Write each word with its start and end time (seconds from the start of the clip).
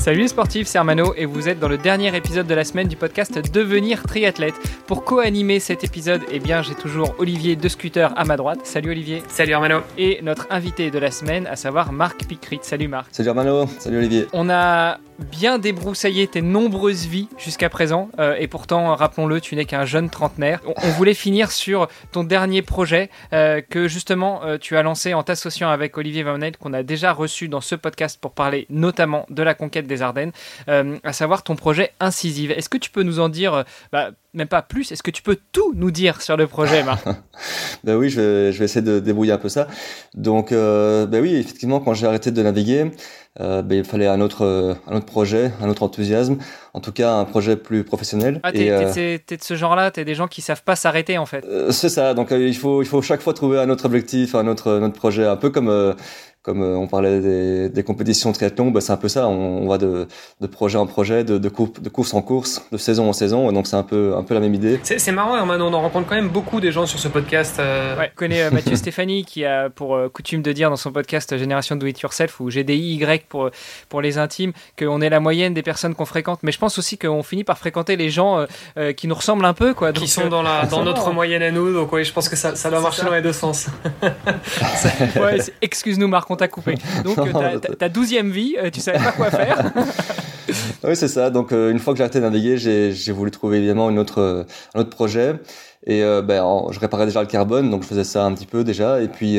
Salut 0.00 0.20
les 0.20 0.28
sportifs, 0.28 0.66
c'est 0.66 0.78
Armano 0.78 1.12
et 1.14 1.26
vous 1.26 1.50
êtes 1.50 1.58
dans 1.60 1.68
le 1.68 1.76
dernier 1.76 2.16
épisode 2.16 2.46
de 2.46 2.54
la 2.54 2.64
semaine 2.64 2.88
du 2.88 2.96
podcast 2.96 3.38
Devenir 3.52 4.02
triathlète. 4.04 4.54
Pour 4.86 5.04
co-animer 5.04 5.60
cet 5.60 5.84
épisode, 5.84 6.22
eh 6.32 6.38
bien 6.38 6.62
j'ai 6.62 6.74
toujours 6.74 7.14
Olivier 7.18 7.54
de 7.54 7.68
Scooter 7.68 8.10
à 8.16 8.24
ma 8.24 8.38
droite. 8.38 8.60
Salut 8.64 8.92
Olivier. 8.92 9.22
Salut 9.28 9.52
Armano. 9.52 9.80
Et 9.98 10.20
notre 10.22 10.46
invité 10.48 10.90
de 10.90 10.98
la 10.98 11.10
semaine, 11.10 11.46
à 11.46 11.54
savoir 11.54 11.92
Marc 11.92 12.24
Picrit. 12.24 12.60
Salut 12.62 12.88
Marc. 12.88 13.08
Salut 13.12 13.28
Armano. 13.28 13.66
Salut 13.78 13.98
Olivier. 13.98 14.26
On 14.32 14.48
a 14.48 15.00
bien 15.20 15.58
débroussaillé 15.58 16.26
tes 16.26 16.42
nombreuses 16.42 17.06
vies 17.06 17.28
jusqu'à 17.38 17.68
présent 17.68 18.10
euh, 18.18 18.36
et 18.38 18.48
pourtant, 18.48 18.94
rappelons-le, 18.94 19.40
tu 19.40 19.56
n'es 19.56 19.64
qu'un 19.64 19.84
jeune 19.84 20.10
trentenaire. 20.10 20.60
On, 20.64 20.90
voulait 20.90 21.14
finir 21.14 21.50
sur 21.50 21.88
ton 22.12 22.24
dernier 22.24 22.62
projet 22.62 23.10
euh, 23.32 23.60
que 23.60 23.88
justement 23.88 24.42
euh, 24.44 24.58
tu 24.58 24.76
as 24.76 24.82
lancé 24.82 25.14
en 25.14 25.22
t'associant 25.22 25.70
avec 25.70 25.96
Olivier 25.96 26.22
Van 26.22 26.38
qu'on 26.58 26.72
a 26.72 26.82
déjà 26.82 27.12
reçu 27.12 27.48
dans 27.48 27.60
ce 27.60 27.74
podcast 27.74 28.18
pour 28.20 28.32
parler 28.32 28.66
notamment 28.70 29.26
de 29.30 29.42
la 29.42 29.54
conquête 29.54 29.86
des 29.86 30.02
Ardennes, 30.02 30.32
à 30.66 31.12
savoir 31.12 31.42
ton 31.42 31.54
projet 31.54 31.92
Incisive. 32.00 32.50
Est-ce 32.50 32.68
que 32.68 32.78
tu 32.78 32.90
peux 32.90 33.02
nous 33.02 33.20
en 33.20 33.28
dire, 33.28 33.64
bah, 33.92 34.10
même 34.32 34.48
pas 34.48 34.62
plus, 34.62 34.92
est-ce 34.92 35.02
que 35.02 35.10
tu 35.10 35.22
peux 35.22 35.36
tout 35.52 35.72
nous 35.74 35.90
dire 35.90 36.22
sur 36.22 36.36
le 36.36 36.46
projet, 36.46 36.82
Marc 36.82 37.04
Ben 37.84 37.96
oui, 37.96 38.10
je 38.10 38.20
vais, 38.20 38.52
je 38.52 38.58
vais, 38.58 38.66
essayer 38.66 38.84
de 38.84 39.00
débrouiller 39.00 39.32
un 39.32 39.38
peu 39.38 39.48
ça. 39.48 39.66
Donc, 40.14 40.52
euh, 40.52 41.06
ben 41.06 41.22
oui, 41.22 41.34
effectivement, 41.34 41.80
quand 41.80 41.94
j'ai 41.94 42.06
arrêté 42.06 42.30
de 42.30 42.42
naviguer, 42.42 42.90
euh, 43.40 43.62
ben, 43.62 43.78
il 43.78 43.84
fallait 43.84 44.06
un 44.06 44.20
autre, 44.20 44.76
un 44.86 44.96
autre 44.96 45.06
projet, 45.06 45.52
un 45.62 45.68
autre 45.68 45.82
enthousiasme, 45.82 46.38
en 46.74 46.80
tout 46.80 46.92
cas 46.92 47.14
un 47.14 47.24
projet 47.24 47.56
plus 47.56 47.84
professionnel. 47.84 48.40
Ah, 48.42 48.52
t'es, 48.52 49.18
de 49.18 49.42
ce 49.42 49.54
genre-là, 49.54 49.90
t'es 49.90 50.04
des 50.04 50.14
gens 50.14 50.28
qui 50.28 50.42
savent 50.42 50.62
pas 50.62 50.76
s'arrêter 50.76 51.16
en 51.16 51.26
fait. 51.26 51.44
c'est 51.70 51.88
ça, 51.88 52.14
donc 52.14 52.32
il, 52.32 52.56
faut, 52.56 52.82
il 52.82 52.88
faut 52.88 53.02
chaque 53.02 53.22
fois 53.22 53.34
trouver 53.34 53.58
un 53.58 53.70
autre 53.70 53.86
objectif, 53.86 54.34
un 54.34 54.46
autre, 54.46 54.70
un 54.70 54.82
autre 54.82 54.96
projet, 54.96 55.26
un 55.26 55.36
peu 55.36 55.50
comme 55.50 55.94
comme 56.42 56.62
euh, 56.62 56.74
on 56.74 56.86
parlait 56.86 57.20
des, 57.20 57.68
des 57.68 57.82
compétitions 57.82 58.32
triathlon, 58.32 58.70
bah, 58.70 58.80
c'est 58.80 58.92
un 58.92 58.96
peu 58.96 59.08
ça. 59.08 59.28
On, 59.28 59.62
on 59.62 59.68
va 59.68 59.76
de, 59.76 60.08
de, 60.40 60.46
projet 60.46 60.78
en 60.78 60.86
projet, 60.86 61.22
de, 61.22 61.36
de, 61.36 61.48
de, 61.48 61.88
course 61.90 62.14
en 62.14 62.22
course, 62.22 62.64
de 62.72 62.78
saison 62.78 63.10
en 63.10 63.12
saison. 63.12 63.52
Donc 63.52 63.66
c'est 63.66 63.76
un 63.76 63.82
peu, 63.82 64.14
un 64.16 64.22
peu 64.22 64.32
la 64.32 64.40
même 64.40 64.54
idée. 64.54 64.80
C'est 64.82 65.12
marrant, 65.12 65.36
Herman, 65.36 65.60
on 65.60 65.74
en 65.74 65.82
rencontre 65.82 66.08
quand 66.08 66.14
même 66.14 66.30
beaucoup 66.30 66.60
des 66.60 66.72
gens 66.72 66.86
sur 66.86 66.98
ce 66.98 67.08
podcast. 67.08 67.56
Euh... 67.58 67.96
Ouais, 67.98 68.10
je 68.10 68.16
connais 68.16 68.42
euh, 68.42 68.50
Mathieu 68.50 68.74
Stéphanie 68.76 69.26
qui 69.26 69.44
a 69.44 69.68
pour 69.68 69.94
euh, 69.94 70.08
coutume 70.08 70.40
de 70.40 70.52
dire 70.52 70.70
dans 70.70 70.76
son 70.76 70.92
podcast 70.92 71.36
Génération 71.36 71.76
Do 71.76 71.86
It 71.86 72.00
Yourself 72.00 72.40
ou 72.40 72.48
GDIY 72.48 73.04
pour, 73.28 73.50
pour 73.90 74.00
les 74.00 74.16
intimes 74.16 74.52
qu'on 74.78 75.02
est 75.02 75.10
la 75.10 75.20
moyenne 75.20 75.52
des 75.52 75.62
personnes 75.62 75.94
qu'on 75.94 76.06
fréquente. 76.06 76.40
Mais 76.42 76.52
je 76.52 76.58
pense 76.58 76.78
aussi 76.78 76.96
qu'on 76.96 77.22
finit 77.22 77.44
par 77.44 77.58
fréquenter 77.58 77.96
les 77.96 78.08
gens 78.08 78.46
qui 78.96 79.08
nous 79.08 79.14
ressemblent 79.14 79.44
un 79.44 79.52
peu. 79.52 79.74
Quoi. 79.74 79.92
Donc, 79.92 80.04
qui 80.04 80.08
sont 80.08 80.28
dans, 80.28 80.42
la, 80.42 80.64
dans 80.64 80.84
notre 80.84 81.12
moyenne 81.12 81.42
à 81.42 81.50
nous. 81.50 81.72
Donc 81.74 81.92
oui, 81.92 82.04
je 82.04 82.12
pense 82.12 82.30
que 82.30 82.36
ça, 82.36 82.56
ça 82.56 82.70
doit 82.70 82.80
marcher 82.80 83.04
dans 83.04 83.12
les 83.12 83.20
deux 83.20 83.32
sens. 83.32 83.66
ouais, 85.16 85.38
Excuse-nous 85.60 86.08
Marc, 86.08 86.29
on 86.30 86.36
t'a 86.36 86.48
coupé. 86.48 86.74
Donc 87.04 87.18
ta 87.78 87.88
douzième 87.88 88.30
vie, 88.30 88.56
euh, 88.58 88.70
tu 88.70 88.80
savais 88.80 88.98
pas 88.98 89.12
quoi 89.12 89.30
faire. 89.30 89.72
oui, 90.84 90.96
c'est 90.96 91.08
ça. 91.08 91.30
Donc 91.30 91.52
euh, 91.52 91.70
une 91.70 91.78
fois 91.78 91.92
que 91.92 91.98
j'ai 91.98 92.04
arrêté 92.04 92.18
de 92.18 92.24
naviguer, 92.24 92.56
j'ai 92.56 93.12
voulu 93.12 93.30
trouver 93.30 93.58
évidemment 93.58 93.90
une 93.90 93.98
autre, 93.98 94.46
un 94.74 94.80
autre 94.80 94.90
projet. 94.90 95.34
Et 95.86 96.02
euh, 96.02 96.20
ben, 96.20 96.44
je 96.70 96.78
réparais 96.78 97.06
déjà 97.06 97.20
le 97.20 97.26
carbone, 97.26 97.70
donc 97.70 97.82
je 97.82 97.88
faisais 97.88 98.04
ça 98.04 98.24
un 98.24 98.34
petit 98.34 98.46
peu 98.46 98.64
déjà. 98.64 99.00
Et 99.00 99.08
puis 99.08 99.38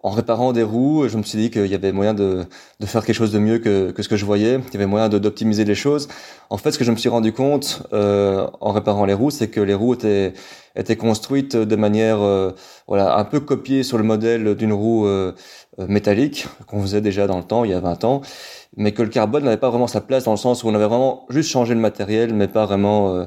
en 0.00 0.10
réparant 0.10 0.52
des 0.52 0.62
roues, 0.62 1.08
je 1.08 1.16
me 1.16 1.22
suis 1.22 1.38
dit 1.38 1.50
qu'il 1.50 1.66
y 1.66 1.74
avait 1.74 1.92
moyen 1.92 2.14
de, 2.14 2.46
de 2.80 2.86
faire 2.86 3.04
quelque 3.04 3.16
chose 3.16 3.32
de 3.32 3.38
mieux 3.38 3.58
que, 3.58 3.90
que 3.90 4.02
ce 4.02 4.08
que 4.08 4.16
je 4.16 4.24
voyais. 4.24 4.54
Il 4.54 4.74
y 4.74 4.76
avait 4.76 4.86
moyen 4.86 5.08
d'optimiser 5.08 5.64
les 5.64 5.74
choses. 5.74 6.08
En 6.50 6.56
fait, 6.56 6.72
ce 6.72 6.78
que 6.78 6.84
je 6.84 6.92
me 6.92 6.96
suis 6.96 7.08
rendu 7.08 7.32
compte 7.32 7.82
en 7.92 8.72
réparant 8.72 9.04
les 9.04 9.14
roues, 9.14 9.30
c'est 9.30 9.48
que 9.48 9.60
les 9.60 9.74
roues 9.74 9.94
étaient 9.94 10.32
étaient 10.76 10.96
construites 10.96 11.56
de 11.56 11.76
manière 11.76 12.20
voilà 12.88 13.18
un 13.18 13.24
peu 13.24 13.40
copiée 13.40 13.82
sur 13.82 13.98
le 13.98 14.04
modèle 14.04 14.54
d'une 14.54 14.72
roue 14.72 15.06
euh, 15.06 15.32
métallique 15.86 16.46
qu'on 16.66 16.80
faisait 16.82 17.00
déjà 17.00 17.26
dans 17.26 17.38
le 17.38 17.44
temps, 17.44 17.64
il 17.64 17.70
y 17.70 17.74
a 17.74 17.80
20 17.80 18.04
ans, 18.04 18.20
mais 18.76 18.92
que 18.92 19.02
le 19.02 19.08
carbone 19.08 19.44
n'avait 19.44 19.56
pas 19.56 19.70
vraiment 19.70 19.86
sa 19.86 20.00
place 20.00 20.24
dans 20.24 20.32
le 20.32 20.36
sens 20.36 20.64
où 20.64 20.68
on 20.68 20.74
avait 20.74 20.86
vraiment 20.86 21.26
juste 21.30 21.50
changé 21.50 21.74
le 21.74 21.80
matériel, 21.80 22.34
mais 22.34 22.48
pas 22.48 22.66
vraiment 22.66 23.14
euh, 23.14 23.24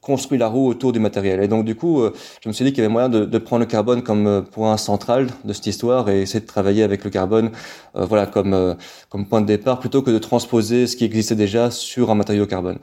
construit 0.00 0.38
la 0.38 0.48
roue 0.48 0.68
autour 0.68 0.92
du 0.92 1.00
matériel. 1.00 1.42
Et 1.42 1.48
donc 1.48 1.64
du 1.64 1.74
coup, 1.74 2.00
euh, 2.02 2.12
je 2.42 2.48
me 2.48 2.52
suis 2.52 2.64
dit 2.64 2.72
qu'il 2.72 2.82
y 2.82 2.84
avait 2.84 2.92
moyen 2.92 3.08
de, 3.08 3.24
de, 3.24 3.38
prendre 3.38 3.60
le 3.60 3.66
carbone 3.66 4.02
comme 4.02 4.44
point 4.50 4.76
central 4.76 5.28
de 5.44 5.52
cette 5.52 5.66
histoire 5.66 6.08
et 6.08 6.22
essayer 6.22 6.40
de 6.40 6.46
travailler 6.46 6.82
avec 6.82 7.04
le 7.04 7.10
carbone, 7.10 7.50
voilà, 7.94 8.26
comme 8.26 8.76
comme 9.08 9.26
point 9.26 9.40
de 9.40 9.46
départ, 9.46 9.80
plutôt 9.80 10.02
que 10.02 10.10
de 10.10 10.18
transposer 10.18 10.86
ce 10.86 10.96
qui 10.96 11.04
existait 11.04 11.34
déjà 11.34 11.70
sur 11.70 12.10
un 12.10 12.14
matériau 12.14 12.46
carbone. 12.46 12.78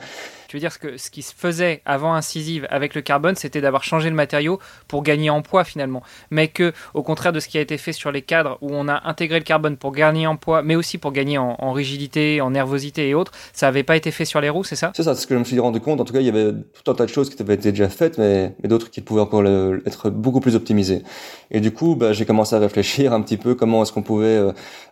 Tu 0.48 0.56
veux 0.56 0.62
dire 0.62 0.80
que 0.80 0.98
ce 0.98 1.12
qui 1.12 1.22
se 1.22 1.34
faisait 1.36 1.82
avant 1.86 2.14
incisive 2.14 2.68
avec 2.70 2.96
le 2.96 3.02
carbone, 3.02 3.36
c'était 3.36 3.60
d'avoir 3.60 3.84
changé 3.84 4.10
le 4.10 4.16
matériau 4.16 4.60
pour 4.88 5.04
gagner 5.04 5.30
en 5.30 5.42
poids 5.42 5.66
finalement, 5.66 6.02
mais 6.32 6.48
que 6.48 6.74
au 6.94 7.04
contraire 7.04 7.34
de 7.34 7.40
ce 7.40 7.50
qui 7.50 7.58
a 7.58 7.62
été 7.62 7.78
fait 7.78 7.92
sur 7.92 8.12
les 8.12 8.22
cadres 8.22 8.58
où 8.62 8.70
on 8.72 8.88
a 8.88 9.08
intégré 9.08 9.40
le 9.40 9.44
carbone 9.44 9.76
pour 9.76 9.92
gagner 9.92 10.26
en 10.26 10.38
poids, 10.38 10.62
mais 10.62 10.76
aussi 10.76 10.98
pour 10.98 11.12
gagner 11.12 11.38
en, 11.38 11.72
rigidité, 11.74 12.40
en 12.40 12.52
nervosité 12.52 13.10
et 13.10 13.14
autres, 13.14 13.34
ça 13.52 13.66
n'avait 13.66 13.84
pas 13.84 13.98
été 13.98 14.12
fait 14.12 14.26
sur 14.26 14.40
les 14.40 14.50
roues, 14.50 14.64
c'est 14.64 14.78
ça? 14.78 14.92
C'est 14.96 15.04
ça, 15.04 15.16
c'est 15.16 15.22
ce 15.22 15.28
que 15.28 15.34
je 15.34 15.40
me 15.40 15.44
suis 15.44 15.60
rendu 15.60 15.82
compte. 15.82 16.00
En 16.00 16.06
tout 16.06 16.14
cas, 16.14 16.22
il 16.22 16.26
y 16.26 16.30
avait 16.30 16.54
tout 16.54 16.90
un 16.90 16.96
tas 16.96 17.06
choses 17.08 17.30
qui 17.30 17.42
avaient 17.42 17.56
été 17.56 17.72
déjà 17.72 17.90
faites, 17.90 18.18
mais, 18.18 18.54
d'autres 18.64 18.90
qui 18.90 19.02
pouvaient 19.02 19.22
encore 19.22 19.46
être 19.46 20.10
beaucoup 20.10 20.40
plus 20.40 20.56
optimisées. 20.56 21.04
Et 21.52 21.60
du 21.60 21.72
coup, 21.72 21.96
bah, 21.96 22.14
j'ai 22.14 22.26
commencé 22.26 22.56
à 22.56 22.60
réfléchir 22.60 23.14
un 23.14 23.22
petit 23.22 23.38
peu 23.38 23.56
comment 23.56 23.84
est-ce 23.84 23.94
qu'on 23.94 24.02
pouvait 24.02 24.26
euh, 24.28 24.52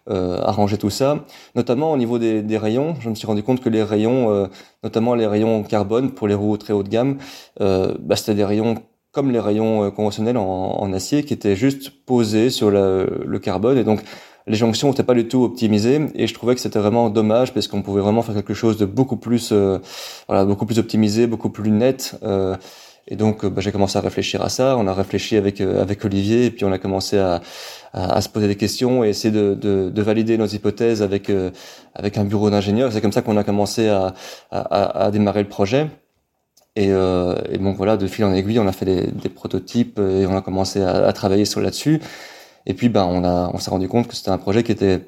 euh, 0.09 0.40
arranger 0.42 0.78
tout 0.78 0.90
ça, 0.90 1.25
notamment 1.56 1.92
au 1.92 1.98
niveau 1.98 2.18
des, 2.20 2.58
rayons. 2.58 2.96
Je 3.00 3.09
me 3.09 3.16
suis 3.16 3.28
rendu 3.28 3.44
compte 3.44 3.62
que 3.62 3.70
les 3.70 3.84
rayons, 3.84 4.31
euh, 4.31 4.48
notamment 4.84 5.16
les 5.16 5.28
rayons 5.28 5.64
carbone 5.64 6.12
pour 6.12 6.28
les 6.28 6.36
roues 6.36 6.58
très 6.58 6.74
haut 6.74 6.84
de 6.84 6.90
gamme, 6.90 7.18
bah, 7.59 8.16
c'était 8.16 8.36
des 8.36 8.46
rayons 8.46 8.75
comme 9.12 9.31
les 9.31 9.40
rayons 9.40 9.92
conventionnels 9.92 10.38
en, 10.38 10.92
acier 10.92 11.24
qui 11.24 11.34
étaient 11.34 11.56
juste 11.56 11.90
posés 12.06 12.50
sur 12.50 12.70
le 12.70 13.40
carbone 13.42 13.78
et 13.78 13.86
donc 13.86 14.02
les 14.47 14.56
jonctions 14.56 14.89
n'étaient 14.89 15.03
pas 15.03 15.13
du 15.13 15.28
tout 15.28 15.44
optimisées 15.44 16.07
et 16.16 16.28
je 16.28 16.33
trouvais 16.33 16.56
que 16.56 16.61
c'était 16.61 16.79
vraiment 16.79 17.09
dommage 17.09 17.53
parce 17.53 17.67
qu'on 17.67 17.81
pouvait 17.81 18.01
vraiment 18.01 18.22
faire 18.22 18.35
quelque 18.35 18.53
chose 18.53 18.78
de 18.78 18.85
beaucoup 18.85 19.17
plus 19.17 19.53
voilà 20.28 20.45
beaucoup 20.45 20.66
plus 20.66 20.79
optimisé 20.79 21.28
beaucoup 21.28 21.50
plus 21.50 21.72
net 21.72 22.17
euh, 22.23 22.56
et 23.07 23.16
donc, 23.16 23.45
bah, 23.45 23.61
j'ai 23.61 23.72
commencé 23.72 23.97
à 23.97 24.01
réfléchir 24.01 24.41
à 24.41 24.50
ça. 24.50 24.78
On 24.78 24.88
a 24.88 24.94
réfléchi 24.94 25.38
avec 25.38 25.61
euh, 25.61 25.81
avec 25.81 26.03
Olivier, 26.03 26.45
et 26.45 26.51
puis 26.51 26.66
on 26.66 26.72
a 26.72 26.79
commencé 26.79 27.17
à, 27.19 27.41
à, 27.94 28.19
se 28.22 28.29
poser 28.29 28.47
des 28.47 28.56
questions 28.56 29.03
et 29.03 29.09
essayer 29.09 29.31
de, 29.31 29.53
de, 29.53 29.91
de 29.94 30.01
valider 30.01 30.38
nos 30.38 30.47
hypothèses 30.47 31.03
avec 31.03 31.29
euh, 31.29 31.51
avec 31.94 32.17
un 32.17 32.23
bureau 32.23 32.50
d'ingénieurs. 32.50 32.91
C'est 32.91 33.01
comme 33.01 33.12
ça 33.12 33.22
qu'on 33.22 33.38
a 33.38 33.44
commencé 33.44 33.89
à, 33.89 34.16
à, 34.51 35.06
à, 35.06 35.12
démarrer 35.12 35.44
le 35.44 35.50
projet. 35.50 35.88
Et, 36.75 36.88
euh, 36.91 37.35
et, 37.51 37.57
donc 37.57 37.77
voilà, 37.77 37.95
de 37.95 38.07
fil 38.07 38.25
en 38.25 38.33
aiguille, 38.33 38.59
on 38.59 38.67
a 38.67 38.73
fait 38.73 38.85
des, 38.85 39.07
des 39.07 39.29
prototypes 39.29 40.00
et 40.00 40.25
on 40.25 40.35
a 40.35 40.41
commencé 40.41 40.81
à, 40.81 41.13
travailler 41.13 41.45
sur 41.45 41.62
là-dessus. 41.62 42.01
Et 42.66 42.74
puis, 42.74 42.90
ben, 42.90 43.06
on 43.06 43.24
a, 43.24 43.52
on 43.53 43.58
s'est 43.58 43.70
rendu 43.70 43.88
compte 43.88 44.08
que 44.08 44.16
c'était 44.16 44.31
un 44.31 44.38
projet 44.38 44.64
qui 44.64 44.72
était 44.72 45.02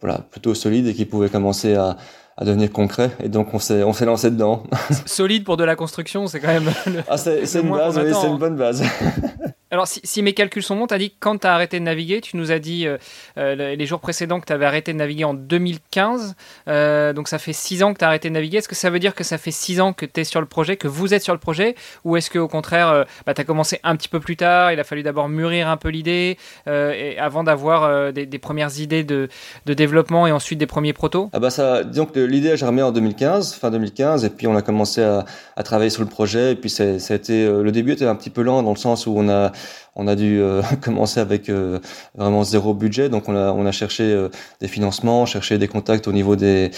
voilà 0.00 0.18
plutôt 0.30 0.54
solide 0.54 0.86
et 0.86 0.94
qui 0.94 1.04
pouvait 1.04 1.28
commencer 1.28 1.74
à, 1.74 1.96
à 2.36 2.44
devenir 2.44 2.70
concret. 2.72 3.10
Et 3.22 3.28
donc, 3.28 3.52
on 3.52 3.58
s'est, 3.58 3.82
on 3.82 3.92
s'est 3.92 4.06
lancé 4.06 4.30
dedans. 4.30 4.62
Solide 5.06 5.44
pour 5.44 5.56
de 5.56 5.64
la 5.64 5.76
construction, 5.76 6.26
c'est 6.26 6.40
quand 6.40 6.48
même. 6.48 6.70
Le, 6.86 7.02
ah, 7.08 7.16
c'est, 7.18 7.44
c'est 7.46 7.60
une 7.60 7.70
base, 7.70 7.98
oui, 7.98 8.12
c'est 8.18 8.28
une 8.28 8.38
bonne 8.38 8.56
base. 8.56 8.82
Alors, 9.72 9.86
si, 9.86 10.22
mes 10.22 10.32
calculs 10.32 10.64
sont 10.64 10.74
bons, 10.74 10.88
tu 10.88 10.94
as 10.94 10.98
dit 10.98 11.14
quand 11.20 11.38
tu 11.38 11.46
as 11.46 11.54
arrêté 11.54 11.78
de 11.78 11.84
naviguer, 11.84 12.20
tu 12.20 12.36
nous 12.36 12.50
as 12.50 12.58
dit 12.58 12.88
euh, 12.88 12.98
euh 13.38 13.54
les 13.54 13.86
jours 13.86 14.00
précédents 14.00 14.40
que 14.40 14.46
tu 14.46 14.52
avais 14.52 14.66
arrêté 14.66 14.92
de 14.92 14.98
naviguer 14.98 15.22
en 15.22 15.34
2015. 15.34 16.34
Euh, 16.66 17.12
donc, 17.12 17.28
ça 17.28 17.38
fait 17.38 17.52
6 17.52 17.84
ans 17.84 17.92
que 17.92 17.98
tu 18.00 18.04
as 18.04 18.08
arrêté 18.08 18.28
de 18.28 18.34
naviguer. 18.34 18.58
Est-ce 18.58 18.68
que 18.68 18.74
ça 18.74 18.90
veut 18.90 18.98
dire 18.98 19.14
que 19.14 19.22
ça 19.22 19.38
fait 19.38 19.52
6 19.52 19.80
ans 19.80 19.92
que 19.92 20.06
tu 20.06 20.20
es 20.20 20.24
sur 20.24 20.40
le 20.40 20.46
projet, 20.46 20.76
que 20.76 20.88
vous 20.88 21.14
êtes 21.14 21.22
sur 21.22 21.34
le 21.34 21.38
projet 21.38 21.76
Ou 22.04 22.16
est-ce 22.16 22.30
qu'au 22.30 22.48
contraire, 22.48 22.88
euh, 22.88 23.04
bah, 23.26 23.34
tu 23.34 23.42
as 23.42 23.44
commencé 23.44 23.78
un 23.84 23.94
petit 23.94 24.08
peu 24.08 24.18
plus 24.18 24.36
tard 24.36 24.72
Il 24.72 24.80
a 24.80 24.84
fallu 24.84 25.04
d'abord 25.04 25.28
mûrir 25.28 25.68
un 25.68 25.76
peu 25.76 25.88
l'idée 25.88 26.36
avant 26.66 27.44
d'avoir 27.44 28.12
des, 28.12 28.26
premières 28.38 28.80
idées 28.80 29.04
de, 29.04 29.28
développement 29.66 30.26
et 30.26 30.32
ensuite 30.32 30.58
des 30.58 30.66
premiers 30.66 30.92
protos? 30.92 31.30
Ah 31.32 31.38
bah 31.38 31.50
ça, 31.50 31.84
Disons 31.84 32.06
que 32.06 32.18
l'idée 32.18 32.50
a 32.52 32.56
germé 32.56 32.82
en 32.82 32.90
2015, 32.90 33.54
fin 33.54 33.70
2015, 33.70 34.24
et 34.24 34.30
puis 34.30 34.46
on 34.46 34.56
a 34.56 34.62
commencé 34.62 35.02
à, 35.02 35.24
travailler 35.62 35.90
sur 35.90 36.02
le 36.02 36.08
projet. 36.08 36.52
Et 36.52 36.56
puis, 36.56 36.74
a 36.80 37.14
été, 37.14 37.46
le 37.46 37.70
début 37.70 37.92
était 37.92 38.06
un 38.06 38.16
petit 38.16 38.30
peu 38.30 38.42
lent 38.42 38.62
dans 38.62 38.72
le 38.72 38.76
sens 38.76 39.06
où 39.06 39.14
on 39.16 39.28
a 39.28 39.52
on 39.96 40.06
a 40.08 40.16
dû 40.16 40.40
euh, 40.40 40.62
commencer 40.80 41.20
avec 41.20 41.48
euh, 41.48 41.78
vraiment 42.14 42.44
zéro 42.44 42.74
budget, 42.74 43.08
donc 43.08 43.28
on 43.28 43.36
a, 43.36 43.52
on 43.52 43.66
a 43.66 43.72
cherché 43.72 44.04
euh, 44.04 44.28
des 44.60 44.68
financements, 44.68 45.26
cherché 45.26 45.58
des 45.58 45.68
contacts 45.68 46.08
au 46.08 46.12
niveau 46.12 46.36
des, 46.36 46.70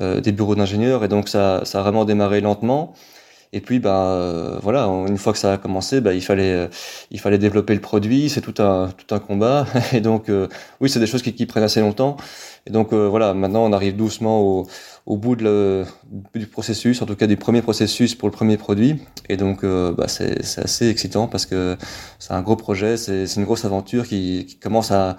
des 0.00 0.32
bureaux 0.32 0.54
d'ingénieurs, 0.54 1.04
et 1.04 1.08
donc 1.08 1.28
ça, 1.28 1.62
ça 1.64 1.80
a 1.80 1.82
vraiment 1.82 2.04
démarré 2.04 2.40
lentement. 2.40 2.94
Et 3.52 3.60
puis, 3.60 3.78
ben 3.78 4.58
voilà, 4.62 4.84
une 4.84 5.18
fois 5.18 5.32
que 5.32 5.38
ça 5.38 5.54
a 5.54 5.58
commencé, 5.58 6.00
ben, 6.00 6.12
il 6.12 6.22
fallait, 6.22 6.68
il 7.10 7.18
fallait 7.18 7.38
développer 7.38 7.74
le 7.74 7.80
produit. 7.80 8.28
C'est 8.28 8.40
tout 8.40 8.62
un, 8.62 8.90
tout 8.96 9.14
un 9.14 9.18
combat. 9.18 9.66
Et 9.92 10.00
donc, 10.00 10.30
oui, 10.80 10.90
c'est 10.90 11.00
des 11.00 11.06
choses 11.06 11.22
qui, 11.22 11.32
qui, 11.32 11.46
prennent 11.46 11.64
assez 11.64 11.80
longtemps. 11.80 12.16
Et 12.66 12.70
donc, 12.70 12.92
voilà, 12.92 13.32
maintenant, 13.34 13.64
on 13.64 13.72
arrive 13.72 13.96
doucement 13.96 14.40
au, 14.42 14.66
au 15.08 15.16
bout 15.16 15.36
de 15.36 15.44
le, 15.44 15.84
du 16.34 16.46
processus, 16.46 17.00
en 17.00 17.06
tout 17.06 17.16
cas 17.16 17.26
du 17.26 17.38
premier 17.38 17.62
processus 17.62 18.14
pour 18.14 18.28
le 18.28 18.32
premier 18.32 18.58
produit. 18.58 19.00
Et 19.30 19.38
donc, 19.38 19.64
euh, 19.64 19.90
bah, 19.90 20.06
c'est 20.06 20.38
assez 20.58 20.90
excitant 20.90 21.28
parce 21.28 21.46
que 21.46 21.78
c'est 22.18 22.34
un 22.34 22.42
gros 22.42 22.56
projet, 22.56 22.98
c'est 22.98 23.24
une 23.36 23.44
grosse 23.44 23.64
aventure 23.64 24.06
qui, 24.06 24.44
qui 24.46 24.58
commence 24.58 24.90
à, 24.90 25.16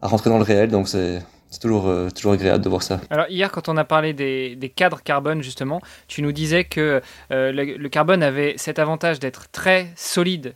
à 0.00 0.06
rentrer 0.06 0.30
dans 0.30 0.38
le 0.38 0.44
réel. 0.44 0.70
Donc 0.70 0.86
c'est 0.86 1.22
c'est 1.50 1.60
toujours, 1.60 1.88
euh, 1.88 2.10
toujours 2.10 2.32
agréable 2.32 2.62
de 2.62 2.68
voir 2.68 2.82
ça. 2.82 3.00
Alors 3.10 3.26
hier, 3.28 3.50
quand 3.50 3.68
on 3.68 3.76
a 3.76 3.84
parlé 3.84 4.12
des, 4.12 4.56
des 4.56 4.68
cadres 4.68 5.02
carbone, 5.02 5.42
justement, 5.42 5.80
tu 6.08 6.22
nous 6.22 6.32
disais 6.32 6.64
que 6.64 7.00
euh, 7.30 7.52
le, 7.52 7.88
carbone 7.88 8.22
avait 8.22 8.54
cet 8.56 8.78
avantage 8.78 9.20
d'être 9.20 9.50
très 9.50 9.92
solide, 9.96 10.54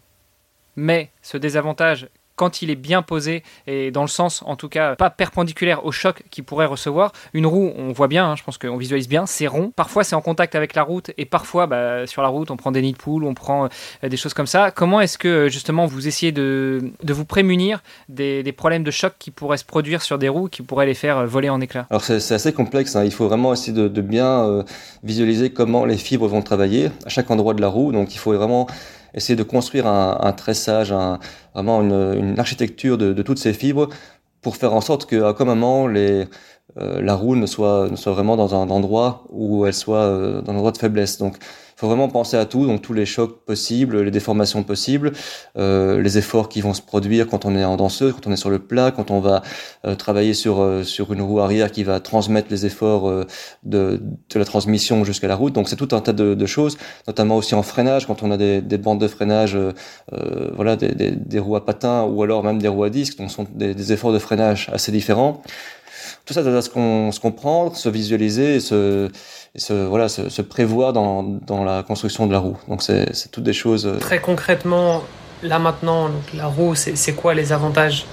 mais 0.76 1.10
ce 1.22 1.36
désavantage 1.36 2.08
quand 2.40 2.62
il 2.62 2.70
est 2.70 2.74
bien 2.74 3.02
posé 3.02 3.42
et 3.66 3.90
dans 3.90 4.00
le 4.00 4.08
sens, 4.08 4.42
en 4.46 4.56
tout 4.56 4.70
cas, 4.70 4.96
pas 4.96 5.10
perpendiculaire 5.10 5.84
au 5.84 5.92
choc 5.92 6.22
qu'il 6.30 6.42
pourrait 6.42 6.64
recevoir. 6.64 7.12
Une 7.34 7.44
roue, 7.44 7.70
on 7.76 7.92
voit 7.92 8.08
bien, 8.08 8.30
hein, 8.30 8.34
je 8.34 8.42
pense 8.42 8.56
qu'on 8.56 8.78
visualise 8.78 9.10
bien, 9.10 9.26
c'est 9.26 9.46
rond. 9.46 9.74
Parfois, 9.76 10.04
c'est 10.04 10.14
en 10.16 10.22
contact 10.22 10.54
avec 10.54 10.74
la 10.74 10.82
route 10.82 11.10
et 11.18 11.26
parfois, 11.26 11.66
bah, 11.66 12.06
sur 12.06 12.22
la 12.22 12.28
route, 12.28 12.50
on 12.50 12.56
prend 12.56 12.72
des 12.72 12.80
nids 12.80 12.94
de 12.94 12.96
poules, 12.96 13.24
on 13.24 13.34
prend 13.34 13.68
euh, 14.04 14.08
des 14.08 14.16
choses 14.16 14.32
comme 14.32 14.46
ça. 14.46 14.70
Comment 14.70 15.02
est-ce 15.02 15.18
que, 15.18 15.50
justement, 15.50 15.84
vous 15.84 16.08
essayez 16.08 16.32
de, 16.32 16.80
vous 17.06 17.26
prémunir 17.26 17.82
des, 18.08 18.54
problèmes 18.56 18.84
de 18.84 18.90
choc 18.90 19.12
qui 19.18 19.30
pourraient 19.30 19.58
se 19.58 19.66
produire 19.66 20.00
sur 20.00 20.16
des 20.16 20.30
roues, 20.30 20.48
qui 20.48 20.62
pourraient 20.62 20.86
les 20.86 20.94
faire 20.94 21.26
voler 21.26 21.50
en 21.50 21.60
éclats? 21.60 21.86
Alors, 21.90 22.02
c'est 22.02 22.32
assez 22.32 22.54
complexe. 22.54 22.96
Hein. 22.96 23.04
Il 23.04 23.12
faut 23.12 23.28
vraiment 23.28 23.52
essayer 23.52 23.74
de, 23.74 23.86
de 23.86 24.00
bien 24.00 24.46
euh, 24.46 24.62
visualiser 25.02 25.50
comment 25.50 25.84
les 25.84 25.98
fibres 25.98 26.26
vont 26.26 26.40
travailler 26.40 26.90
à 27.04 27.10
chaque 27.10 27.30
endroit 27.30 27.52
de 27.52 27.60
la 27.60 27.68
roue. 27.68 27.92
Donc, 27.92 28.14
il 28.14 28.18
faut 28.18 28.32
vraiment 28.32 28.66
essayer 29.14 29.36
de 29.36 29.42
construire 29.42 29.86
un, 29.86 30.18
un 30.20 30.32
tressage, 30.32 30.92
un, 30.92 31.18
vraiment 31.54 31.82
une, 31.82 32.14
une 32.18 32.38
architecture 32.38 32.98
de, 32.98 33.12
de, 33.12 33.22
toutes 33.22 33.38
ces 33.38 33.52
fibres 33.52 33.88
pour 34.42 34.56
faire 34.56 34.74
en 34.74 34.80
sorte 34.80 35.08
qu'à 35.08 35.30
aucun 35.30 35.44
moment 35.44 35.86
les, 35.86 36.26
euh, 36.78 37.00
la 37.02 37.14
roue 37.14 37.36
ne 37.36 37.46
soit, 37.46 37.88
ne 37.90 37.96
soit 37.96 38.12
vraiment 38.12 38.36
dans 38.36 38.54
un 38.54 38.70
endroit 38.70 39.24
où 39.30 39.66
elle 39.66 39.74
soit 39.74 39.98
euh, 39.98 40.40
dans 40.42 40.52
un 40.52 40.56
endroit 40.56 40.72
de 40.72 40.78
faiblesse. 40.78 41.18
Donc 41.18 41.36
faut 41.80 41.86
vraiment 41.86 42.08
penser 42.08 42.36
à 42.36 42.44
tout, 42.44 42.66
donc 42.66 42.82
tous 42.82 42.92
les 42.92 43.06
chocs 43.06 43.42
possibles, 43.46 44.02
les 44.02 44.10
déformations 44.10 44.62
possibles, 44.62 45.12
euh, 45.56 46.02
les 46.02 46.18
efforts 46.18 46.50
qui 46.50 46.60
vont 46.60 46.74
se 46.74 46.82
produire 46.82 47.26
quand 47.26 47.46
on 47.46 47.56
est 47.56 47.64
en 47.64 47.76
danseuse, 47.76 48.12
quand 48.12 48.26
on 48.26 48.32
est 48.32 48.36
sur 48.36 48.50
le 48.50 48.58
plat, 48.58 48.90
quand 48.90 49.10
on 49.10 49.20
va 49.20 49.42
euh, 49.86 49.94
travailler 49.94 50.34
sur 50.34 50.60
euh, 50.60 50.82
sur 50.82 51.10
une 51.14 51.22
roue 51.22 51.40
arrière 51.40 51.70
qui 51.70 51.82
va 51.82 51.98
transmettre 51.98 52.48
les 52.50 52.66
efforts 52.66 53.08
euh, 53.08 53.26
de, 53.62 53.98
de 54.28 54.38
la 54.38 54.44
transmission 54.44 55.04
jusqu'à 55.04 55.26
la 55.26 55.36
route. 55.36 55.54
Donc 55.54 55.70
c'est 55.70 55.76
tout 55.76 55.88
un 55.92 56.00
tas 56.00 56.12
de, 56.12 56.34
de, 56.34 56.46
choses, 56.46 56.76
notamment 57.08 57.38
aussi 57.38 57.54
en 57.54 57.62
freinage, 57.62 58.06
quand 58.06 58.22
on 58.22 58.30
a 58.30 58.36
des, 58.36 58.60
des 58.60 58.76
bandes 58.76 59.00
de 59.00 59.08
freinage, 59.08 59.56
voilà, 60.54 60.76
des, 60.76 60.94
des, 60.94 61.12
des, 61.12 61.38
roues 61.38 61.56
à 61.56 61.64
patins 61.64 62.02
ou 62.02 62.22
alors 62.22 62.44
même 62.44 62.58
des 62.58 62.68
roues 62.68 62.84
à 62.84 62.90
disque, 62.90 63.16
donc 63.16 63.30
sont 63.30 63.46
des, 63.54 63.74
des 63.74 63.92
efforts 63.92 64.12
de 64.12 64.18
freinage 64.18 64.68
assez 64.70 64.92
différents. 64.92 65.42
Tout 66.24 66.34
ça, 66.34 66.44
ça 66.44 66.50
doit 66.50 66.62
se, 66.62 66.70
se 66.70 67.20
comprendre, 67.20 67.76
se 67.76 67.88
visualiser 67.88 68.56
et 68.56 68.60
se 68.60 69.10
se, 69.56 69.72
voilà, 69.72 70.08
se, 70.08 70.28
se 70.28 70.42
prévoir 70.42 70.92
dans, 70.92 71.22
dans, 71.22 71.64
la 71.64 71.82
construction 71.82 72.26
de 72.26 72.32
la 72.32 72.38
roue. 72.38 72.58
Donc 72.68 72.82
c'est 72.82 73.30
toutes 73.30 73.44
des 73.44 73.52
choses. 73.52 73.86
Euh, 73.86 73.98
Très 73.98 74.20
concrètement, 74.20 75.02
là 75.42 75.58
maintenant, 75.58 76.08
donc, 76.08 76.22
la 76.34 76.46
roue, 76.46 76.74
c'est 76.74 77.14
quoi 77.14 77.34
les 77.34 77.52
avantages? 77.52 78.06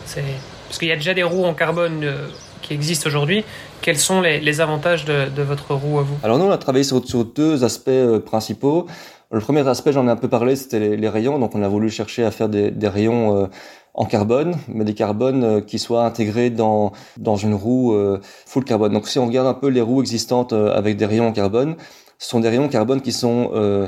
Parce 0.67 0.79
qu'il 0.79 0.87
y 0.87 0.91
a 0.91 0.95
déjà 0.95 1.13
des 1.13 1.23
roues 1.23 1.45
en 1.45 1.53
carbone 1.53 2.03
euh, 2.03 2.27
qui 2.61 2.73
existent 2.73 3.07
aujourd'hui. 3.07 3.45
Quels 3.81 3.97
sont 3.97 4.21
les, 4.21 4.39
les 4.39 4.59
avantages 4.59 5.05
de, 5.05 5.29
de, 5.33 5.41
votre 5.43 5.73
roue 5.73 5.99
à 5.99 6.01
vous? 6.01 6.17
Alors 6.23 6.39
nous, 6.39 6.45
on 6.45 6.51
a 6.51 6.57
travaillé 6.57 6.83
sur, 6.83 7.07
sur 7.07 7.23
deux 7.23 7.63
aspects 7.63 7.89
euh, 7.89 8.19
principaux. 8.19 8.87
Le 9.31 9.39
premier 9.39 9.67
aspect, 9.67 9.91
j'en 9.91 10.07
ai 10.07 10.11
un 10.11 10.15
peu 10.15 10.29
parlé, 10.29 10.55
c'était 10.55 10.79
les, 10.79 10.97
les, 10.97 11.09
rayons. 11.09 11.37
Donc 11.39 11.53
on 11.55 11.61
a 11.61 11.67
voulu 11.67 11.89
chercher 11.89 12.23
à 12.23 12.31
faire 12.31 12.47
des, 12.47 12.71
des 12.71 12.87
rayons 12.87 13.35
euh, 13.35 13.47
en 13.93 14.05
carbone, 14.05 14.55
mais 14.69 14.85
des 14.85 14.93
carbones 14.93 15.43
euh, 15.43 15.61
qui 15.61 15.79
soient 15.79 16.05
intégrés 16.05 16.49
dans, 16.49 16.93
dans 17.17 17.35
une 17.35 17.53
roue 17.53 17.93
euh, 17.93 18.19
full 18.45 18.63
carbone. 18.63 18.93
Donc 18.93 19.07
si 19.07 19.19
on 19.19 19.25
regarde 19.25 19.47
un 19.47 19.53
peu 19.53 19.67
les 19.67 19.81
roues 19.81 20.01
existantes 20.01 20.53
euh, 20.53 20.73
avec 20.73 20.95
des 20.95 21.05
rayons 21.05 21.27
en 21.27 21.33
carbone, 21.33 21.75
ce 22.19 22.29
sont 22.29 22.39
des 22.39 22.49
rayons 22.49 22.69
carbone 22.69 23.01
qui 23.01 23.11
sont 23.11 23.51
euh, 23.53 23.87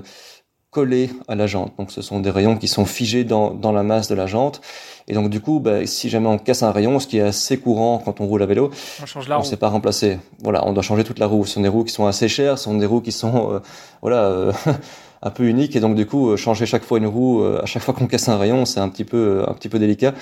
collés 0.72 1.10
à 1.28 1.36
la 1.36 1.48
jante. 1.48 1.74
Donc 1.78 1.92
ce 1.92 2.02
sont 2.02 2.20
des 2.20 2.30
rayons 2.30 2.58
qui 2.58 2.68
sont 2.68 2.86
figés 2.86 3.24
dans, 3.24 3.52
dans 3.52 3.72
la 3.72 3.84
masse 3.84 4.08
de 4.08 4.16
la 4.16 4.28
jante. 4.28 4.62
Et 5.08 5.14
donc 5.14 5.30
du 5.30 5.42
coup, 5.42 5.60
bah, 5.60 5.86
si 5.86 6.10
jamais 6.10 6.28
on 6.28 6.38
casse 6.38 6.64
un 6.64 6.72
rayon, 6.72 7.00
ce 7.00 7.08
qui 7.08 7.18
est 7.18 7.22
assez 7.22 7.58
courant 7.58 8.02
quand 8.04 8.22
on 8.22 8.28
roule 8.28 8.44
à 8.44 8.46
vélo, 8.46 8.72
on 9.02 9.06
change 9.06 9.28
la 9.28 9.36
roue. 9.36 9.42
On 9.42 9.46
ne 9.46 9.50
sait 9.50 9.58
pas 9.58 9.70
remplacer. 9.70 10.20
Voilà, 10.44 10.68
on 10.68 10.74
doit 10.74 10.84
changer 10.84 11.04
toute 11.04 11.20
la 11.20 11.28
roue. 11.28 11.46
Ce 11.46 11.54
sont 11.54 11.62
des 11.62 11.70
roues 11.70 11.84
qui 11.84 11.94
sont 11.94 12.06
assez 12.06 12.28
chères, 12.28 12.58
ce 12.58 12.66
sont 12.66 12.76
des 12.76 12.86
roues 12.86 13.02
qui 13.02 13.12
sont, 13.12 13.54
euh, 13.54 13.60
voilà. 14.02 14.52
un 15.22 15.30
peu 15.30 15.44
unique 15.44 15.76
et 15.76 15.80
donc 15.80 15.96
du 15.96 16.06
coup 16.06 16.36
changer 16.38 16.66
chaque 16.66 16.84
fois 16.84 16.98
une 16.98 17.08
roue 17.08 17.44
à 17.44 17.66
chaque 17.66 17.84
fois 17.84 17.94
qu'on 17.94 18.08
casse 18.08 18.30
un 18.30 18.38
rayon 18.38 18.66
c'est 18.66 18.80
un 18.80 18.90
petit 18.90 19.06
peu 19.06 19.44
un 19.48 19.54
petit 19.54 19.70
peu 19.70 19.80
délicat 19.80 20.14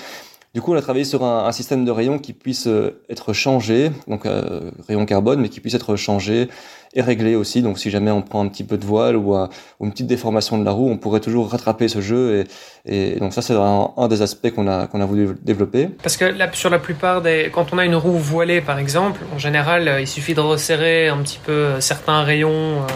du 0.54 0.62
coup, 0.62 0.72
on 0.72 0.76
a 0.76 0.80
travaillé 0.80 1.04
sur 1.04 1.24
un, 1.24 1.52
système 1.52 1.84
de 1.84 1.90
rayons 1.90 2.18
qui 2.18 2.32
puisse 2.32 2.68
être 3.10 3.34
changé, 3.34 3.92
donc 4.06 4.24
euh, 4.24 4.70
rayon 4.88 5.04
carbone, 5.04 5.40
mais 5.40 5.50
qui 5.50 5.60
puisse 5.60 5.74
être 5.74 5.94
changé 5.94 6.48
et 6.94 7.02
réglé 7.02 7.34
aussi. 7.34 7.60
Donc, 7.60 7.78
si 7.78 7.90
jamais 7.90 8.10
on 8.10 8.22
prend 8.22 8.42
un 8.42 8.48
petit 8.48 8.64
peu 8.64 8.78
de 8.78 8.84
voile 8.86 9.16
ou, 9.16 9.34
un, 9.34 9.50
ou 9.78 9.84
une 9.84 9.92
petite 9.92 10.06
déformation 10.06 10.56
de 10.56 10.64
la 10.64 10.70
roue, 10.70 10.90
on 10.90 10.96
pourrait 10.96 11.20
toujours 11.20 11.50
rattraper 11.50 11.86
ce 11.86 12.00
jeu. 12.00 12.46
Et, 12.86 13.16
donc, 13.16 13.34
ça, 13.34 13.42
c'est 13.42 13.54
un, 13.54 14.08
des 14.08 14.22
aspects 14.22 14.50
qu'on 14.50 14.66
a 14.66 14.86
qu'on 14.86 15.02
a 15.02 15.06
voulu 15.06 15.28
développer. 15.42 15.90
Parce 16.02 16.16
que 16.16 16.24
là, 16.24 16.48
sur 16.52 16.70
la 16.70 16.78
plupart 16.78 17.20
des, 17.20 17.50
quand 17.52 17.74
on 17.74 17.78
a 17.78 17.84
une 17.84 17.96
roue 17.96 18.18
voilée, 18.18 18.62
par 18.62 18.78
exemple, 18.78 19.20
en 19.34 19.38
général, 19.38 19.98
il 20.00 20.08
suffit 20.08 20.32
de 20.32 20.40
resserrer 20.40 21.08
un 21.08 21.18
petit 21.18 21.40
peu 21.44 21.78
certains 21.80 22.22
rayons 22.22 22.48
euh, 22.48 22.86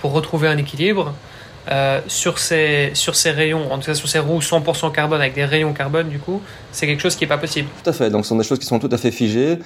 pour 0.00 0.12
retrouver 0.12 0.48
un 0.48 0.58
équilibre. 0.58 1.14
Euh, 1.70 2.00
sur, 2.08 2.38
ces, 2.38 2.90
sur 2.92 3.14
ces 3.14 3.30
rayons, 3.30 3.72
en 3.72 3.78
tout 3.78 3.86
cas 3.86 3.94
sur 3.94 4.06
ces 4.06 4.18
roues 4.18 4.40
100% 4.40 4.92
carbone 4.92 5.20
avec 5.20 5.34
des 5.34 5.46
rayons 5.46 5.72
carbone, 5.72 6.10
du 6.10 6.18
coup, 6.18 6.42
c'est 6.72 6.86
quelque 6.86 7.00
chose 7.00 7.16
qui 7.16 7.24
n'est 7.24 7.28
pas 7.28 7.38
possible. 7.38 7.68
Tout 7.82 7.88
à 7.88 7.92
fait. 7.94 8.10
Donc, 8.10 8.24
ce 8.24 8.30
sont 8.30 8.36
des 8.36 8.44
choses 8.44 8.58
qui 8.58 8.66
sont 8.66 8.78
tout 8.78 8.90
à 8.92 8.98
fait 8.98 9.10
figées. 9.10 9.58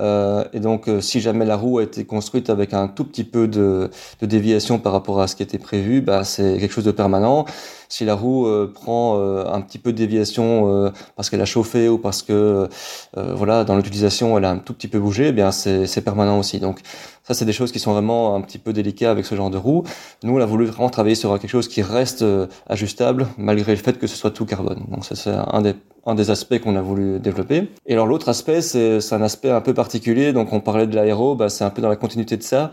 Euh, 0.00 0.44
et 0.52 0.58
donc, 0.58 0.88
euh, 0.88 1.00
si 1.00 1.20
jamais 1.20 1.44
la 1.44 1.54
roue 1.54 1.78
a 1.78 1.84
été 1.84 2.04
construite 2.04 2.50
avec 2.50 2.74
un 2.74 2.88
tout 2.88 3.04
petit 3.04 3.22
peu 3.22 3.46
de, 3.46 3.90
de 4.20 4.26
déviation 4.26 4.80
par 4.80 4.92
rapport 4.92 5.20
à 5.20 5.28
ce 5.28 5.36
qui 5.36 5.44
était 5.44 5.58
prévu, 5.58 6.00
bah, 6.00 6.24
c'est 6.24 6.58
quelque 6.58 6.72
chose 6.72 6.84
de 6.84 6.90
permanent. 6.90 7.44
Si 7.88 8.04
la 8.04 8.14
roue 8.14 8.46
euh, 8.46 8.70
prend 8.72 9.18
euh, 9.18 9.44
un 9.46 9.60
petit 9.60 9.78
peu 9.78 9.92
de 9.92 9.98
déviation 9.98 10.68
euh, 10.68 10.90
parce 11.16 11.30
qu'elle 11.30 11.40
a 11.40 11.46
chauffé 11.46 11.88
ou 11.88 11.98
parce 11.98 12.22
que, 12.22 12.68
voilà, 13.14 13.64
dans 13.64 13.76
l'utilisation, 13.76 14.36
elle 14.38 14.44
a 14.44 14.50
un 14.50 14.58
tout 14.58 14.74
petit 14.74 14.88
peu 14.88 14.98
bougé, 14.98 15.28
eh 15.28 15.32
bien 15.32 15.50
c'est 15.52 16.04
permanent 16.04 16.38
aussi. 16.38 16.60
Donc, 16.60 16.80
ça, 17.22 17.32
c'est 17.32 17.44
des 17.44 17.52
choses 17.52 17.72
qui 17.72 17.78
sont 17.78 17.92
vraiment 17.92 18.34
un 18.34 18.40
petit 18.42 18.58
peu 18.58 18.72
délicates 18.72 19.08
avec 19.08 19.24
ce 19.24 19.34
genre 19.34 19.50
de 19.50 19.56
roue. 19.56 19.84
Nous, 20.22 20.36
on 20.36 20.40
a 20.40 20.46
voulu 20.46 20.66
vraiment 20.66 20.90
travailler 20.90 21.14
sur 21.14 21.38
quelque 21.38 21.50
chose 21.50 21.68
qui 21.68 21.82
reste 21.82 22.24
ajustable 22.68 23.28
malgré 23.38 23.72
le 23.72 23.80
fait 23.80 23.98
que 23.98 24.06
ce 24.06 24.16
soit 24.16 24.30
tout 24.30 24.44
carbone. 24.44 24.84
Donc, 24.90 25.04
ça, 25.04 25.14
c'est 25.14 25.30
un 25.30 25.62
des 25.62 25.74
un 26.06 26.14
des 26.14 26.30
aspects 26.30 26.58
qu'on 26.58 26.76
a 26.76 26.82
voulu 26.82 27.18
développer. 27.18 27.70
Et 27.86 27.94
alors 27.94 28.06
l'autre 28.06 28.28
aspect, 28.28 28.60
c'est 28.60 29.12
un 29.12 29.22
aspect 29.22 29.50
un 29.50 29.60
peu 29.60 29.74
particulier. 29.74 30.32
Donc 30.32 30.52
on 30.52 30.60
parlait 30.60 30.86
de 30.86 30.94
l'aéro, 30.94 31.34
bah, 31.34 31.48
c'est 31.48 31.64
un 31.64 31.70
peu 31.70 31.82
dans 31.82 31.88
la 31.88 31.96
continuité 31.96 32.36
de 32.36 32.42
ça. 32.42 32.70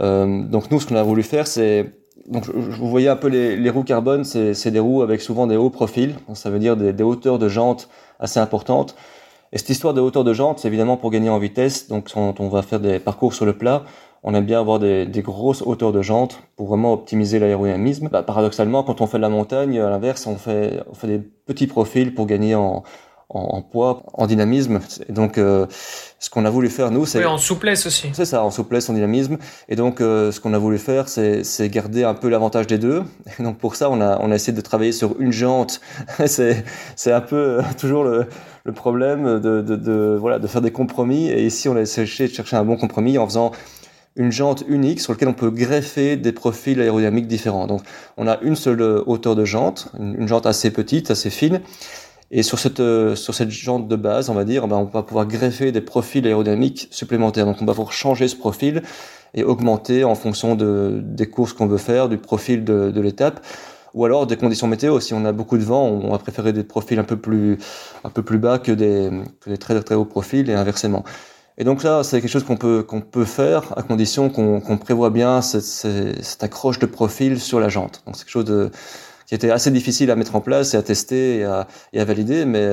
Euh, 0.00 0.42
donc 0.44 0.70
nous, 0.70 0.80
ce 0.80 0.86
qu'on 0.86 0.96
a 0.96 1.02
voulu 1.02 1.22
faire, 1.22 1.46
c'est 1.46 1.92
donc 2.28 2.44
je, 2.44 2.52
vous 2.52 2.88
voyez 2.88 3.08
un 3.08 3.16
peu 3.16 3.28
les, 3.28 3.56
les 3.56 3.70
roues 3.70 3.84
carbone, 3.84 4.24
c'est 4.24 4.70
des 4.70 4.78
roues 4.78 5.02
avec 5.02 5.20
souvent 5.20 5.46
des 5.46 5.56
hauts 5.56 5.70
profils. 5.70 6.14
Ça 6.34 6.50
veut 6.50 6.58
dire 6.58 6.76
des, 6.76 6.92
des, 6.92 7.04
hauteurs 7.04 7.38
de 7.38 7.48
jantes 7.48 7.88
assez 8.20 8.38
importantes. 8.38 8.94
Et 9.52 9.58
cette 9.58 9.70
histoire 9.70 9.94
de 9.94 10.00
hauteur 10.00 10.24
de 10.24 10.34
jantes, 10.34 10.58
c'est 10.58 10.68
évidemment 10.68 10.96
pour 10.98 11.10
gagner 11.10 11.30
en 11.30 11.38
vitesse. 11.38 11.88
Donc 11.88 12.10
quand 12.12 12.38
on 12.40 12.48
va 12.48 12.62
faire 12.62 12.80
des 12.80 12.98
parcours 12.98 13.32
sur 13.32 13.46
le 13.46 13.54
plat, 13.56 13.84
on 14.22 14.34
aime 14.34 14.44
bien 14.44 14.60
avoir 14.60 14.78
des, 14.78 15.06
des 15.06 15.22
grosses 15.22 15.62
hauteurs 15.62 15.92
de 15.92 16.02
jantes 16.02 16.42
pour 16.56 16.66
vraiment 16.66 16.92
optimiser 16.92 17.38
l'aérodynamisme. 17.38 18.08
Bah, 18.10 18.22
paradoxalement, 18.22 18.82
quand 18.82 19.00
on 19.00 19.06
fait 19.06 19.18
de 19.18 19.22
la 19.22 19.28
montagne, 19.28 19.78
à 19.78 19.88
l'inverse, 19.88 20.26
on 20.26 20.36
fait, 20.36 20.82
on 20.90 20.94
fait 20.94 21.06
des 21.06 21.18
petits 21.18 21.66
profils 21.66 22.12
pour 22.12 22.26
gagner 22.26 22.54
en, 22.54 22.82
en, 23.30 23.40
en 23.40 23.62
poids, 23.62 24.04
en 24.14 24.26
dynamisme. 24.26 24.80
Et 25.08 25.12
donc, 25.12 25.36
euh, 25.36 25.66
ce 26.18 26.30
qu'on 26.30 26.44
a 26.44 26.50
voulu 26.50 26.70
faire, 26.70 26.90
nous, 26.90 27.04
c'est... 27.04 27.18
Oui, 27.18 27.26
en 27.26 27.36
souplesse 27.38 27.86
aussi. 27.86 28.08
C'est 28.12 28.24
ça, 28.24 28.42
en 28.42 28.50
souplesse, 28.50 28.88
en 28.88 28.94
dynamisme. 28.94 29.36
Et 29.68 29.76
donc, 29.76 30.00
euh, 30.00 30.32
ce 30.32 30.40
qu'on 30.40 30.54
a 30.54 30.58
voulu 30.58 30.78
faire, 30.78 31.08
c'est 31.08 31.68
garder 31.68 32.04
un 32.04 32.14
peu 32.14 32.28
l'avantage 32.28 32.66
des 32.66 32.78
deux. 32.78 33.02
Et 33.38 33.42
donc, 33.42 33.58
pour 33.58 33.76
ça, 33.76 33.90
on 33.90 34.00
a, 34.00 34.18
on 34.20 34.30
a 34.30 34.34
essayé 34.34 34.56
de 34.56 34.60
travailler 34.62 34.92
sur 34.92 35.20
une 35.20 35.32
jante. 35.32 35.80
c'est 36.26 36.64
un 37.06 37.20
peu 37.20 37.36
euh, 37.36 37.62
toujours 37.78 38.04
le, 38.04 38.26
le 38.64 38.72
problème 38.72 39.40
de, 39.40 39.60
de, 39.60 39.76
de, 39.76 40.16
voilà, 40.18 40.38
de 40.38 40.46
faire 40.46 40.62
des 40.62 40.72
compromis. 40.72 41.28
Et 41.28 41.44
ici, 41.44 41.68
on 41.68 41.76
a 41.76 41.80
essayé 41.80 42.28
de 42.28 42.32
chercher 42.32 42.56
un 42.56 42.64
bon 42.64 42.76
compromis 42.76 43.18
en 43.18 43.26
faisant 43.26 43.52
une 44.16 44.32
jante 44.32 44.64
unique 44.66 45.00
sur 45.00 45.12
laquelle 45.12 45.28
on 45.28 45.34
peut 45.34 45.50
greffer 45.50 46.16
des 46.16 46.32
profils 46.32 46.80
aérodynamiques 46.80 47.28
différents. 47.28 47.66
Donc, 47.66 47.82
on 48.16 48.26
a 48.26 48.40
une 48.40 48.56
seule 48.56 48.82
hauteur 49.06 49.36
de 49.36 49.44
jante, 49.44 49.92
une, 49.98 50.26
jante 50.26 50.46
assez 50.46 50.72
petite, 50.72 51.10
assez 51.10 51.30
fine. 51.30 51.60
Et 52.30 52.42
sur 52.42 52.58
cette, 52.58 52.82
sur 53.14 53.34
cette 53.34 53.50
jante 53.50 53.88
de 53.88 53.96
base, 53.96 54.28
on 54.28 54.34
va 54.34 54.44
dire, 54.44 54.68
ben, 54.68 54.76
on 54.76 54.84
va 54.84 55.02
pouvoir 55.02 55.26
greffer 55.26 55.72
des 55.72 55.80
profils 55.80 56.26
aérodynamiques 56.26 56.88
supplémentaires. 56.90 57.46
Donc, 57.46 57.56
on 57.62 57.64
va 57.64 57.72
pouvoir 57.72 57.92
changer 57.92 58.28
ce 58.28 58.36
profil 58.36 58.82
et 59.34 59.44
augmenter 59.44 60.04
en 60.04 60.14
fonction 60.14 60.54
de, 60.54 61.00
des 61.02 61.28
courses 61.28 61.52
qu'on 61.52 61.66
veut 61.66 61.78
faire, 61.78 62.08
du 62.08 62.18
profil 62.18 62.64
de, 62.64 62.90
de 62.90 63.00
l'étape 63.00 63.40
ou 63.94 64.04
alors 64.04 64.26
des 64.26 64.36
conditions 64.36 64.66
météo. 64.66 65.00
Si 65.00 65.14
on 65.14 65.24
a 65.24 65.32
beaucoup 65.32 65.58
de 65.58 65.64
vent, 65.64 65.86
on 65.86 66.10
va 66.10 66.18
préférer 66.18 66.52
des 66.52 66.64
profils 66.64 66.98
un 66.98 67.04
peu 67.04 67.16
plus, 67.16 67.58
un 68.04 68.10
peu 68.10 68.22
plus 68.22 68.38
bas 68.38 68.58
que 68.58 68.72
des, 68.72 69.10
que 69.40 69.50
des 69.50 69.58
très, 69.58 69.80
très 69.82 69.94
hauts 69.94 70.04
profils 70.04 70.48
et 70.48 70.54
inversement. 70.54 71.04
Et 71.56 71.64
donc 71.64 71.82
là, 71.82 72.04
c'est 72.04 72.20
quelque 72.20 72.30
chose 72.30 72.44
qu'on 72.44 72.56
peut 72.56 72.84
qu'on 72.84 73.00
peut 73.00 73.24
faire 73.24 73.76
à 73.76 73.82
condition 73.82 74.30
qu'on 74.30 74.60
qu 74.60 74.76
prévoit 74.76 75.10
bien 75.10 75.42
cette, 75.42 75.62
cette, 75.62 76.42
accroche 76.44 76.78
de 76.78 76.86
profil 76.86 77.40
sur 77.40 77.58
la 77.58 77.68
jante. 77.68 78.02
Donc 78.06 78.14
c'est 78.14 78.22
quelque 78.22 78.30
chose 78.30 78.44
de, 78.44 78.70
qui 79.28 79.34
était 79.34 79.50
assez 79.50 79.70
difficile 79.70 80.10
à 80.10 80.16
mettre 80.16 80.34
en 80.34 80.40
place 80.40 80.74
et 80.74 80.78
à 80.78 80.82
tester 80.82 81.38
et 81.38 81.44
à, 81.44 81.68
et 81.92 82.00
à 82.00 82.04
valider, 82.04 82.46
mais 82.46 82.66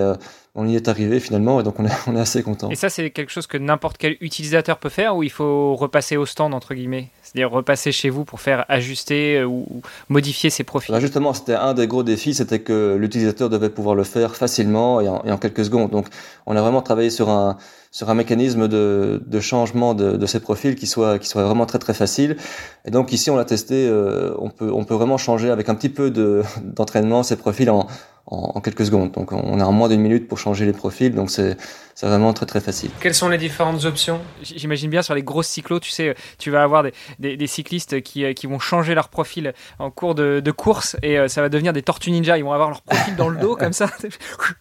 on 0.57 0.65
y 0.67 0.75
est 0.77 0.87
arrivé 0.87 1.19
finalement 1.19 1.59
et 1.59 1.63
donc 1.63 1.79
on 1.79 1.85
est, 1.85 1.91
on 2.07 2.15
est 2.15 2.19
assez 2.19 2.41
content. 2.41 2.69
Et 2.69 2.75
ça, 2.75 2.89
c'est 2.89 3.09
quelque 3.11 3.31
chose 3.31 3.45
que 3.45 3.57
n'importe 3.57 3.97
quel 3.97 4.17
utilisateur 4.21 4.77
peut 4.77 4.89
faire 4.89 5.15
ou 5.15 5.23
il 5.23 5.29
faut 5.29 5.75
repasser 5.75 6.15
au 6.17 6.25
stand 6.25 6.53
entre 6.53 6.73
guillemets? 6.73 7.09
C'est-à-dire 7.23 7.51
repasser 7.51 7.91
chez 7.91 8.09
vous 8.09 8.23
pour 8.23 8.39
faire 8.39 8.65
ajuster 8.69 9.37
euh, 9.37 9.45
ou 9.45 9.81
modifier 10.07 10.49
ses 10.49 10.63
profils? 10.63 10.93
Bah, 10.93 11.01
Justement, 11.01 11.33
c'était 11.33 11.55
un 11.55 11.73
des 11.73 11.87
gros 11.87 12.03
défis, 12.03 12.33
c'était 12.33 12.59
que 12.59 12.95
l'utilisateur 12.95 13.49
devait 13.49 13.69
pouvoir 13.69 13.95
le 13.95 14.03
faire 14.03 14.35
facilement 14.35 15.01
et 15.01 15.09
en, 15.09 15.21
et 15.25 15.31
en, 15.31 15.37
quelques 15.37 15.65
secondes. 15.65 15.91
Donc 15.91 16.07
on 16.45 16.55
a 16.55 16.61
vraiment 16.61 16.81
travaillé 16.81 17.09
sur 17.09 17.29
un, 17.29 17.57
sur 17.91 18.09
un 18.09 18.13
mécanisme 18.13 18.69
de, 18.69 19.21
de 19.25 19.39
changement 19.41 19.93
de, 19.93 20.15
de, 20.15 20.25
ces 20.25 20.39
profils 20.39 20.75
qui 20.75 20.87
soit, 20.87 21.19
qui 21.19 21.27
soit 21.27 21.43
vraiment 21.43 21.65
très 21.65 21.79
très 21.79 21.93
facile. 21.93 22.37
Et 22.85 22.91
donc 22.91 23.11
ici, 23.11 23.29
on 23.29 23.35
l'a 23.35 23.45
testé, 23.45 23.87
euh, 23.87 24.33
on, 24.37 24.49
peut, 24.49 24.71
on 24.71 24.85
peut 24.85 24.95
vraiment 24.95 25.17
changer 25.17 25.49
avec 25.49 25.67
un 25.67 25.75
petit 25.75 25.89
peu 25.89 26.11
d'entraînement 26.11 27.23
ces 27.23 27.35
profils 27.35 27.69
en 27.69 27.87
en, 28.27 28.59
quelques 28.61 28.85
secondes. 28.85 29.11
Donc 29.11 29.31
on 29.31 29.59
a 29.59 29.65
en 29.65 29.71
moins 29.71 29.89
d'une 29.89 30.01
minute 30.01 30.27
pour 30.27 30.37
changer 30.37 30.65
les 30.65 30.73
profils, 30.73 31.13
donc 31.13 31.29
c'est 31.29 31.57
vraiment 32.01 32.33
très 32.33 32.45
très 32.45 32.59
facile. 32.59 32.89
Quelles 32.99 33.13
sont 33.13 33.29
les 33.29 33.37
différentes 33.37 33.85
options? 33.85 34.19
J'imagine 34.41 34.89
bien 34.89 35.01
sur 35.01 35.15
les 35.15 35.23
grosses 35.23 35.47
cyclos, 35.47 35.79
tu 35.79 35.91
sais, 35.91 36.15
tu 36.37 36.51
vas 36.51 36.63
avoir 36.63 36.83
des, 37.19 37.37
des, 37.37 37.47
cyclistes 37.47 38.01
qui, 38.01 38.25
euh, 38.25 38.33
qui, 38.33 38.47
vont 38.47 38.59
changer 38.59 38.95
leur 38.95 39.09
profil 39.09 39.53
en 39.79 39.91
cours 39.91 40.15
de, 40.15 40.39
de, 40.39 40.51
course 40.51 40.97
et 41.03 41.17
euh, 41.17 41.27
ça 41.27 41.41
va 41.41 41.49
devenir 41.49 41.73
des 41.73 41.81
tortues 41.81 42.11
ninja. 42.11 42.37
Ils 42.37 42.43
vont 42.43 42.53
avoir 42.53 42.69
leur 42.69 42.81
profil 42.81 43.15
dans 43.15 43.29
le 43.29 43.37
dos 43.37 43.55
comme 43.55 43.73
ça. 43.73 43.89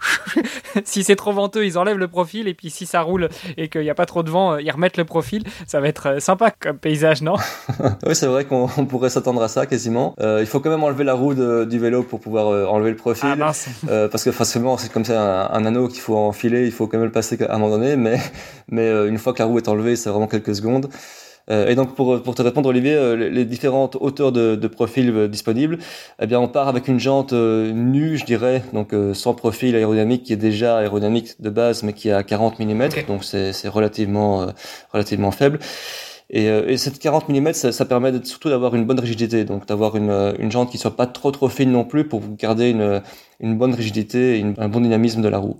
si 0.84 1.02
c'est 1.02 1.16
trop 1.16 1.32
venteux, 1.32 1.64
ils 1.66 1.78
enlèvent 1.78 1.98
le 1.98 2.08
profil 2.08 2.48
et 2.48 2.54
puis 2.54 2.70
si 2.70 2.86
ça 2.86 3.00
roule 3.02 3.28
et 3.56 3.68
qu'il 3.68 3.82
n'y 3.82 3.90
a 3.90 3.94
pas 3.94 4.06
trop 4.06 4.22
de 4.22 4.30
vent, 4.30 4.52
euh, 4.52 4.62
ils 4.62 4.70
remettent 4.70 4.96
le 4.96 5.04
profil. 5.04 5.44
Ça 5.66 5.80
va 5.80 5.88
être 5.88 6.20
sympa 6.20 6.50
comme 6.50 6.78
paysage, 6.78 7.22
non? 7.22 7.36
Oui, 8.06 8.14
c'est 8.14 8.26
vrai 8.26 8.44
qu'on 8.44 8.68
pourrait 8.86 9.10
s'attendre 9.10 9.42
à 9.42 9.48
ça 9.48 9.66
quasiment. 9.66 10.14
il 10.20 10.46
faut 10.46 10.60
quand 10.60 10.70
même 10.70 10.84
enlever 10.84 11.04
la 11.04 11.14
roue 11.14 11.34
du 11.34 11.78
vélo 11.78 12.02
pour 12.02 12.20
pouvoir 12.20 12.70
enlever 12.70 12.90
le 12.90 12.96
profil. 12.96 13.28
Ah, 13.32 13.36
euh, 13.88 14.08
parce 14.08 14.24
que 14.24 14.32
forcément 14.32 14.76
c'est 14.76 14.92
comme 14.92 15.04
ça 15.04 15.48
un, 15.52 15.64
anneau 15.64 15.88
qu'il 15.88 16.00
faut 16.00 16.16
enfiler, 16.16 16.64
il 16.66 16.72
faut 16.72 16.86
quand 16.86 16.98
même 16.98 17.06
le 17.06 17.12
passer 17.12 17.42
à 17.42 17.54
un 17.54 17.58
moment 17.58 17.76
donné, 17.76 17.96
mais 17.96 18.18
mais 18.68 18.82
euh, 18.82 19.08
une 19.08 19.18
fois 19.18 19.32
que 19.32 19.40
la 19.40 19.46
roue 19.46 19.58
est 19.58 19.68
enlevée, 19.68 19.96
c'est 19.96 20.10
vraiment 20.10 20.26
quelques 20.26 20.54
secondes. 20.54 20.88
Euh, 21.50 21.68
et 21.68 21.74
donc 21.74 21.94
pour, 21.94 22.22
pour 22.22 22.34
te 22.34 22.40
répondre 22.40 22.70
Olivier, 22.70 22.94
euh, 22.94 23.16
les, 23.16 23.44
différentes 23.44 23.98
hauteurs 24.00 24.32
de, 24.32 24.56
de 24.56 24.66
profil 24.66 25.28
disponibles, 25.28 25.76
eh 26.18 26.26
bien 26.26 26.40
on 26.40 26.48
part 26.48 26.68
avec 26.68 26.88
une 26.88 26.98
jante 26.98 27.34
nue, 27.34 28.16
je 28.16 28.24
dirais, 28.24 28.62
donc 28.72 28.94
sans 29.12 29.34
profil 29.34 29.76
aérodynamique 29.76 30.22
qui 30.22 30.32
est 30.32 30.36
déjà 30.36 30.78
aérodynamique 30.78 31.40
de 31.40 31.50
base, 31.50 31.82
mais 31.82 31.92
qui 31.92 32.08
est 32.08 32.12
à 32.12 32.22
40 32.22 32.60
mm, 32.60 32.88
donc 33.06 33.24
c'est 33.24 33.68
relativement 33.68 34.46
relativement 34.92 35.32
faible. 35.32 35.58
Et, 36.30 36.48
euh, 36.48 36.68
et 36.68 36.78
cette 36.78 36.98
40 36.98 37.28
mm, 37.28 37.52
ça, 37.52 37.72
ça 37.72 37.84
permet 37.84 38.12
surtout 38.24 38.48
d'avoir 38.48 38.74
une 38.74 38.84
bonne 38.84 38.98
rigidité, 38.98 39.44
donc 39.44 39.66
d'avoir 39.66 39.96
une, 39.96 40.10
euh, 40.10 40.32
une 40.38 40.50
jante 40.50 40.70
qui 40.70 40.78
soit 40.78 40.96
pas 40.96 41.06
trop 41.06 41.30
trop 41.30 41.48
fine 41.48 41.70
non 41.70 41.84
plus 41.84 42.08
pour 42.08 42.22
garder 42.36 42.70
une, 42.70 43.02
une 43.40 43.56
bonne 43.56 43.74
rigidité 43.74 44.38
et 44.38 44.44
un 44.58 44.68
bon 44.68 44.80
dynamisme 44.80 45.20
de 45.20 45.28
la 45.28 45.38
roue. 45.38 45.58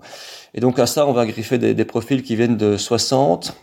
Et 0.53 0.59
donc 0.59 0.79
à 0.79 0.85
ça, 0.85 1.07
on 1.07 1.13
va 1.13 1.25
griffer 1.25 1.57
des, 1.57 1.73
des 1.73 1.85
profils 1.85 2.23
qui 2.23 2.35
viennent 2.35 2.57
de 2.57 2.77
60, 2.77 3.55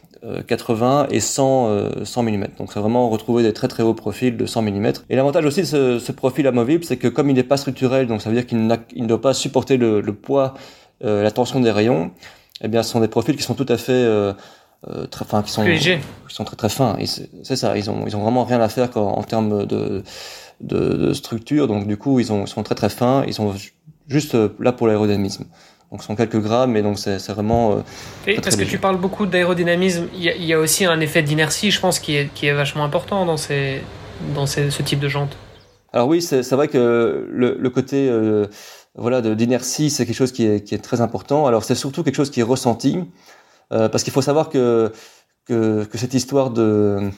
80 0.47 1.09
et 1.11 1.18
100, 1.18 2.04
100 2.04 2.23
mm. 2.23 2.47
Donc 2.59 2.73
c'est 2.73 2.78
vraiment 2.78 3.11
retrouver 3.11 3.42
des 3.42 3.52
très 3.52 3.66
très 3.66 3.82
hauts 3.82 3.94
profils 3.94 4.37
de 4.37 4.47
100 4.47 4.62
mm. 4.62 4.92
Et 5.11 5.16
l'avantage 5.16 5.44
aussi 5.44 5.62
de 5.62 5.66
ce, 5.66 5.99
ce 5.99 6.12
profil 6.12 6.47
amovible, 6.47 6.85
c'est 6.85 6.97
que 6.97 7.09
comme 7.09 7.28
il 7.28 7.35
n'est 7.35 7.42
pas 7.42 7.56
structurel, 7.56 8.06
donc 8.06 8.23
ça 8.23 8.30
veut 8.30 8.37
dire 8.37 8.47
qu'il 8.47 8.66
ne 8.66 9.06
doit 9.06 9.21
pas 9.21 9.35
supporter 9.35 9.76
le, 9.76 10.00
le 10.00 10.12
poids, 10.12 10.54
euh, 11.04 11.23
la 11.23 11.32
tension 11.32 11.59
des 11.59 11.71
rayons, 11.73 12.12
eh 12.61 12.68
bien 12.68 12.85
ce 12.85 12.90
sont 12.90 13.00
des 13.00 13.09
profils 13.09 13.35
qui 13.35 13.42
sont 13.42 13.54
tout 13.54 13.66
à 13.68 13.76
fait 13.76 13.92
euh, 13.92 14.32
euh, 14.89 15.07
très, 15.07 15.25
enfin, 15.25 15.43
qui 15.43 15.53
sont, 15.53 15.65
qui 15.65 16.01
sont 16.29 16.45
très 16.45 16.57
très 16.57 16.69
fins. 16.69 16.97
C'est 17.43 17.57
ça, 17.57 17.77
ils 17.77 17.91
ont, 17.91 18.05
ils 18.07 18.17
ont 18.17 18.23
vraiment 18.23 18.45
rien 18.45 18.61
à 18.61 18.69
faire 18.69 18.97
en, 18.97 19.19
en 19.19 19.23
termes 19.23 19.67
de, 19.67 20.03
de, 20.61 20.97
de, 20.97 21.12
structure. 21.12 21.69
Donc 21.69 21.87
du 21.87 21.97
coup, 21.97 22.21
ils, 22.21 22.33
ont, 22.33 22.45
ils 22.45 22.49
sont 22.49 22.62
très 22.62 22.75
très 22.75 22.89
fins. 22.89 23.25
Ils 23.27 23.35
sont 23.35 23.55
juste 24.09 24.35
euh, 24.35 24.49
là 24.59 24.73
pour 24.73 24.87
l'aérodynamisme. 24.87 25.45
Donc, 25.91 26.01
ce 26.01 26.07
sont 26.07 26.17
quelques 26.17 26.41
grammes, 26.41 26.75
et 26.75 26.81
donc 26.81 26.99
c'est 26.99 27.19
vraiment. 27.29 27.83
Euh, 28.27 28.35
parce 28.43 28.57
que 28.57 28.65
tu 28.65 28.79
parles 28.79 28.97
beaucoup 28.97 29.27
d'aérodynamisme, 29.27 30.09
il 30.15 30.23
y, 30.23 30.47
y, 30.47 30.53
a 30.55 30.59
aussi 30.59 30.87
un 30.87 30.99
effet 31.01 31.23
d'inertie, 31.23 31.71
je 31.71 31.79
pense, 31.79 31.99
qui 31.99 32.17
est, 32.17 32.33
qui 32.33 32.47
est 32.47 32.55
vachement 32.55 32.83
important 32.83 33.27
dans, 33.27 33.37
ces, 33.37 33.83
dans 34.35 34.47
ces, 34.47 34.71
ce 34.71 34.83
type 34.83 35.01
de 35.01 35.09
jante. 35.09 35.37
Alors 35.93 36.09
oui, 36.09 36.23
c'est 36.23 36.51
vrai 36.53 36.69
que 36.69 37.29
le, 37.31 37.59
le 37.59 37.71
côté 37.71 38.09
euh, 38.09 38.47
voilà 38.95 39.21
d'inertie, 39.21 39.91
c'est 39.91 40.07
quelque 40.07 40.17
chose 40.17 40.33
qui 40.33 40.47
est, 40.47 40.65
qui 40.65 40.75
est 40.75 40.79
très 40.79 41.03
important. 41.03 41.47
Alors 41.47 41.65
c'est 41.65 41.75
surtout 41.75 42.03
quelque 42.03 42.17
chose 42.17 42.31
qui 42.31 42.41
est 42.41 42.45
ressenti. 42.45 42.99
Euh, 43.73 43.88
parce 43.88 44.05
qu'il 44.05 44.12
faut 44.12 44.23
savoir 44.23 44.49
que, 44.49 44.93
que, 45.47 45.87
cette 45.95 46.14
histoire 46.14 46.50
de 46.50 47.11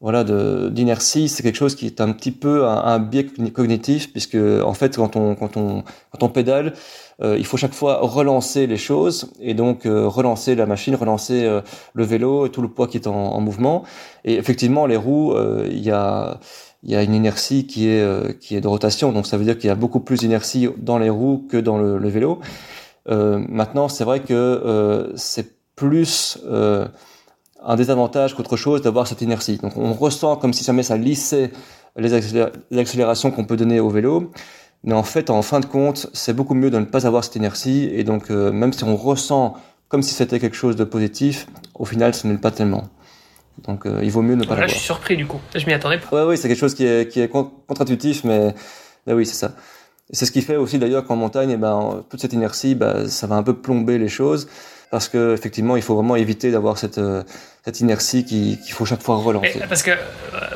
voilà 0.00 0.22
d'inertie, 0.70 1.28
c'est 1.28 1.42
quelque 1.42 1.56
chose 1.56 1.74
qui 1.76 1.86
est 1.86 2.00
un 2.00 2.12
petit 2.12 2.32
peu 2.32 2.66
un, 2.66 2.98
biais 2.98 3.26
cognitif, 3.54 4.12
puisque 4.12 4.36
en 4.36 4.74
fait 4.74 4.96
quand 4.96 5.16
on 5.16 5.34
quand 5.34 5.56
on 5.56 5.82
quand 6.10 6.22
on 6.22 6.28
pédale, 6.28 6.74
euh, 7.22 7.36
il 7.38 7.46
faut 7.46 7.56
chaque 7.56 7.72
fois 7.72 8.00
relancer 8.02 8.66
les 8.66 8.76
choses 8.76 9.32
et 9.40 9.54
donc 9.54 9.86
euh, 9.86 10.06
relancer 10.06 10.56
la 10.56 10.66
machine, 10.66 10.94
relancer 10.94 11.60
le 11.94 12.04
vélo 12.04 12.46
et 12.46 12.50
tout 12.50 12.60
le 12.60 12.68
poids 12.68 12.86
qui 12.86 12.98
est 12.98 13.06
en, 13.06 13.14
en 13.14 13.40
mouvement. 13.40 13.84
Et 14.24 14.34
effectivement, 14.34 14.86
les 14.86 14.96
roues, 14.96 15.34
il 15.70 15.82
y 15.82 15.90
a 15.90 16.38
il 16.82 16.90
y 16.90 16.96
a 16.96 17.02
une 17.02 17.14
inertie 17.14 17.66
qui 17.66 17.88
est 17.88 18.38
qui 18.40 18.56
est 18.56 18.60
de 18.60 18.68
rotation, 18.68 19.12
donc 19.12 19.26
ça 19.26 19.38
veut 19.38 19.44
dire 19.44 19.56
qu'il 19.58 19.68
y 19.68 19.70
a 19.70 19.76
beaucoup 19.76 20.00
plus 20.00 20.20
d'inertie 20.20 20.68
dans 20.76 20.98
les 20.98 21.08
roues 21.08 21.46
que 21.48 21.56
dans 21.56 21.78
le, 21.78 21.98
le 21.98 22.08
vélo. 22.08 22.40
maintenant, 23.06 23.88
c'est 23.88 24.04
vrai 24.04 24.20
que 24.20 25.12
c'est 25.16 25.53
plus 25.76 26.38
euh, 26.46 26.86
un 27.62 27.76
désavantage 27.76 28.34
qu'autre 28.34 28.56
chose 28.56 28.82
d'avoir 28.82 29.06
cette 29.06 29.22
inertie. 29.22 29.58
Donc 29.58 29.76
on 29.76 29.92
ressent 29.92 30.36
comme 30.36 30.52
si 30.52 30.64
jamais 30.64 30.82
ça 30.82 30.96
lissait 30.96 31.50
les, 31.96 32.12
accélérations 32.78 33.30
qu'on 33.30 33.44
peut 33.44 33.56
donner 33.56 33.80
au 33.80 33.90
vélo. 33.90 34.32
Mais 34.82 34.94
en 34.94 35.02
fait, 35.02 35.30
en 35.30 35.40
fin 35.40 35.60
de 35.60 35.66
compte, 35.66 36.08
c'est 36.12 36.34
beaucoup 36.34 36.54
mieux 36.54 36.70
de 36.70 36.78
ne 36.78 36.84
pas 36.84 37.06
avoir 37.06 37.24
cette 37.24 37.36
inertie. 37.36 37.88
Et 37.92 38.04
donc, 38.04 38.30
euh, 38.30 38.52
même 38.52 38.72
si 38.72 38.84
on 38.84 38.96
ressent 38.96 39.56
comme 39.88 40.02
si 40.02 40.12
c'était 40.12 40.38
quelque 40.38 40.56
chose 40.56 40.76
de 40.76 40.84
positif, 40.84 41.46
au 41.74 41.86
final, 41.86 42.14
ce 42.14 42.26
n'est 42.26 42.36
pas 42.36 42.50
tellement. 42.50 42.84
Donc, 43.66 43.86
euh, 43.86 44.00
il 44.02 44.10
vaut 44.10 44.20
mieux 44.20 44.34
ne 44.34 44.44
pas 44.44 44.50
l'avoir. 44.50 44.68
je 44.68 44.74
suis 44.74 44.84
surpris 44.84 45.16
du 45.16 45.26
coup. 45.26 45.40
Je 45.54 45.64
m'y 45.64 45.72
attendais 45.72 45.98
pas. 45.98 46.16
Ouais, 46.16 46.30
oui, 46.30 46.36
c'est 46.36 46.48
quelque 46.48 46.58
chose 46.58 46.74
qui 46.74 46.84
est, 46.84 47.10
qui 47.10 47.20
est 47.20 47.28
contre-intuitif, 47.28 48.24
mais, 48.24 48.54
mais 49.06 49.14
oui, 49.14 49.24
c'est 49.24 49.36
ça. 49.36 49.52
C'est 50.10 50.26
ce 50.26 50.32
qui 50.32 50.42
fait 50.42 50.56
aussi 50.56 50.78
d'ailleurs 50.78 51.04
qu'en 51.06 51.16
montagne, 51.16 51.50
eh 51.50 51.56
ben, 51.56 52.04
toute 52.10 52.20
cette 52.20 52.34
inertie, 52.34 52.74
bah, 52.74 53.08
ça 53.08 53.26
va 53.26 53.36
un 53.36 53.42
peu 53.42 53.54
plomber 53.54 53.96
les 53.96 54.08
choses 54.08 54.48
parce 54.90 55.08
que 55.08 55.34
effectivement, 55.34 55.76
il 55.76 55.82
faut 55.82 55.94
vraiment 55.94 56.16
éviter 56.16 56.50
d'avoir 56.50 56.78
cette 56.78 56.98
euh, 56.98 57.22
inertie 57.80 58.24
qu'il 58.24 58.72
faut 58.72 58.84
chaque 58.84 59.02
fois 59.02 59.16
relancer. 59.16 59.60
parce 59.68 59.82
que 59.82 59.90
euh, 59.90 59.94